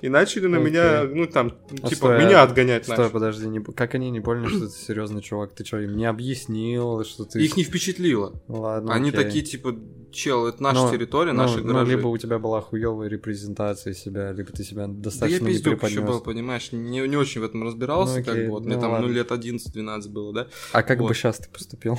[0.00, 4.20] и начали на меня, ну, там, А типа, меня отгонять Стой, подожди, как они не
[4.20, 5.52] поняли, что ты серьезный чувак?
[5.52, 7.42] Ты что, им не объяснил, что ты...
[7.42, 8.40] Их не впечатлило.
[8.46, 9.74] Ладно, Они такие, типа,
[10.12, 11.96] чел, это наша Ну, территория, Ну, наши ну, гаражи.
[11.96, 16.00] либо у тебя была хуевая репрезентация себя, либо ты себя Да я достаточно пиздюк еще
[16.00, 19.30] был, понимаешь, не, не очень в этом разбирался, как бы, вот, мне там, ну, лет
[19.30, 20.46] 11-12 было, да?
[20.72, 21.98] А как бы сейчас ты поступил?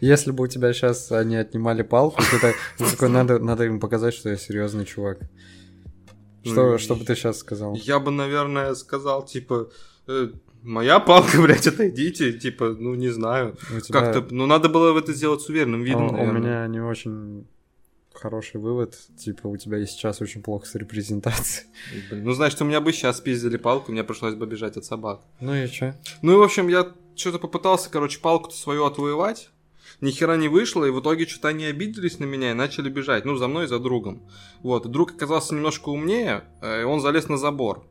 [0.00, 3.80] Если бы у тебя сейчас они отнимали палку, ты, так- ты такой, надо, надо им
[3.80, 5.18] показать, что я серьезный чувак.
[6.44, 7.74] Что, Ну, что бы ты сейчас сказал?
[7.74, 9.70] Я бы, наверное, сказал, типа,
[10.06, 10.28] э,
[10.62, 13.56] моя палка, блядь, отойдите, типа, ну, не знаю.
[13.82, 17.46] Тебя- Как-то, ну, надо было это сделать с уверенным А, видом, у меня не очень
[18.12, 18.94] хороший вывод.
[19.18, 21.66] Типа, у тебя и сейчас очень плохо с репрезентацией.
[22.10, 25.22] Блин, Ну, значит, у меня бы сейчас пиздили палку, мне пришлось бы бежать от собак.
[25.40, 25.94] Ну и чё?
[26.22, 29.50] Ну и, в общем, я что-то попытался, короче, палку-то свою отвоевать.
[30.04, 33.24] Ни хера не вышло, и в итоге что-то они обиделись на меня и начали бежать.
[33.24, 34.28] Ну, за мной и за другом.
[34.60, 37.86] Вот, друг оказался немножко умнее, э, и он залез на забор.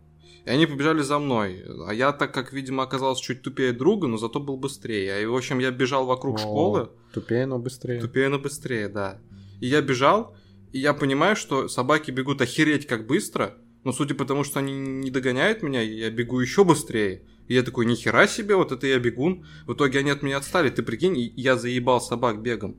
[0.45, 1.65] И они побежали за мной.
[1.87, 5.23] А я, так как, видимо, оказался чуть тупее друга, но зато был быстрее.
[5.23, 6.89] И, в общем, я бежал вокруг О, школы.
[7.15, 7.99] Тупее, но быстрее.
[7.99, 9.19] Тупее, но быстрее, да.
[9.59, 10.35] И я бежал,
[10.71, 14.71] и я понимаю, что собаки бегут охереть как быстро, но судя по тому, что они
[14.73, 17.23] не догоняют меня, я бегу еще быстрее.
[17.47, 19.45] И я такой, нихера себе, вот это я бегун.
[19.67, 22.77] В итоге они от меня отстали, ты прикинь, я заебал собак бегом.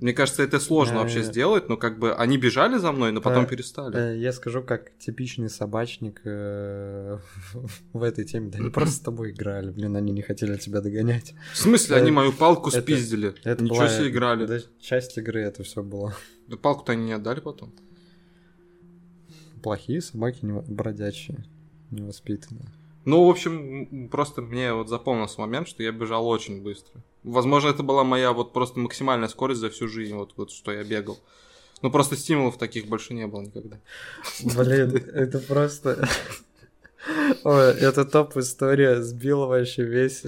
[0.00, 3.22] Мне кажется, это сложно Э, вообще сделать, но как бы они бежали за мной, но
[3.22, 3.96] потом Э, перестали.
[3.96, 8.50] Э, Я скажу, как типичный собачник в этой теме.
[8.50, 11.32] Да они просто с тобой играли, блин, они не хотели тебя догонять.
[11.54, 13.34] В смысле, они мою палку спиздили?
[13.44, 14.62] Ничего себе играли.
[14.80, 16.14] часть игры это все было.
[16.46, 17.72] Да палку-то они не отдали потом.
[19.62, 21.44] Плохие собаки, бродячие,
[21.90, 22.68] невоспитанные.
[23.06, 27.00] Ну, в общем, просто мне вот запомнился момент, что я бежал очень быстро.
[27.22, 30.82] Возможно, это была моя вот просто максимальная скорость за всю жизнь, вот, вот что я
[30.82, 31.16] бегал.
[31.82, 33.78] Ну, просто стимулов таких больше не было никогда.
[34.42, 36.08] Блин, это просто...
[37.44, 40.22] Ой, это топ-история сбила вообще весь...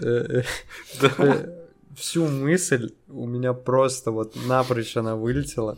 [1.99, 5.77] Всю мысль у меня просто вот напрочь она вылетела.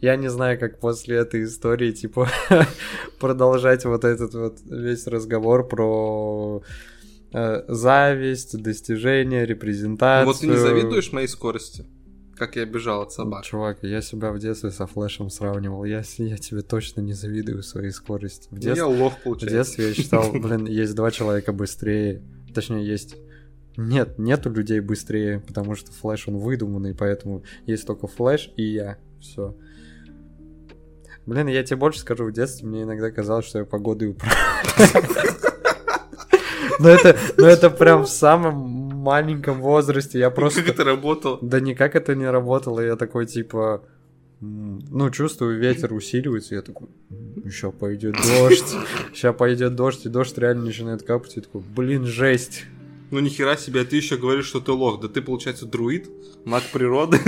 [0.00, 2.28] Я не знаю, как после этой истории, типа,
[3.20, 6.62] продолжать вот этот вот весь разговор про
[7.32, 10.26] э, зависть, достижения, репрезентацию.
[10.26, 11.86] Ну, вот ты не завидуешь моей скорости?
[12.36, 13.44] Как я бежал от собак.
[13.44, 15.84] Чувак, я себя в детстве со флешем сравнивал.
[15.84, 18.48] Я, я тебе точно не завидую своей скорости.
[18.48, 19.56] В Ну, детстве, Я лох, в получается.
[19.56, 22.22] детстве я считал, блин, есть два человека быстрее.
[22.54, 23.16] Точнее, есть...
[23.76, 28.98] Нет, нету людей быстрее, потому что флэш, он выдуманный, поэтому есть только флэш и я.
[29.20, 29.56] Все.
[31.24, 35.36] Блин, я тебе больше скажу, в детстве мне иногда казалось, что я погодой управляю.
[36.78, 38.56] Но это, но это прям в самом
[39.02, 40.18] маленьком возрасте.
[40.18, 40.62] Я просто...
[40.62, 41.38] Как это работало?
[41.40, 43.84] Да никак это не работало, я такой типа,
[44.40, 46.88] ну чувствую ветер усиливается, я такой,
[47.44, 48.74] еще пойдет дождь,
[49.14, 52.64] сейчас пойдет дождь, и дождь реально начинает капать, и такой, блин, жесть.
[53.12, 54.98] Ну нихера себе, а ты еще говоришь, что ты лох.
[55.00, 56.08] Да ты, получается, друид,
[56.46, 57.18] маг природы.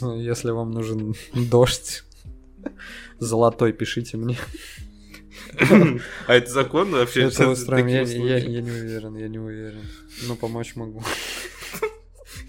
[0.00, 2.04] Ну, Если вам нужен дождь
[3.18, 4.38] золотой, пишите мне.
[6.28, 7.22] А это законно вообще?
[7.24, 7.86] Это в устроим.
[7.88, 9.80] Я, я- не уверен, я не уверен.
[10.28, 11.02] Но помочь могу.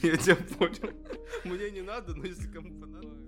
[0.04, 0.94] Я тебя понял.
[1.44, 3.21] Мне не надо, но если кому понадобится...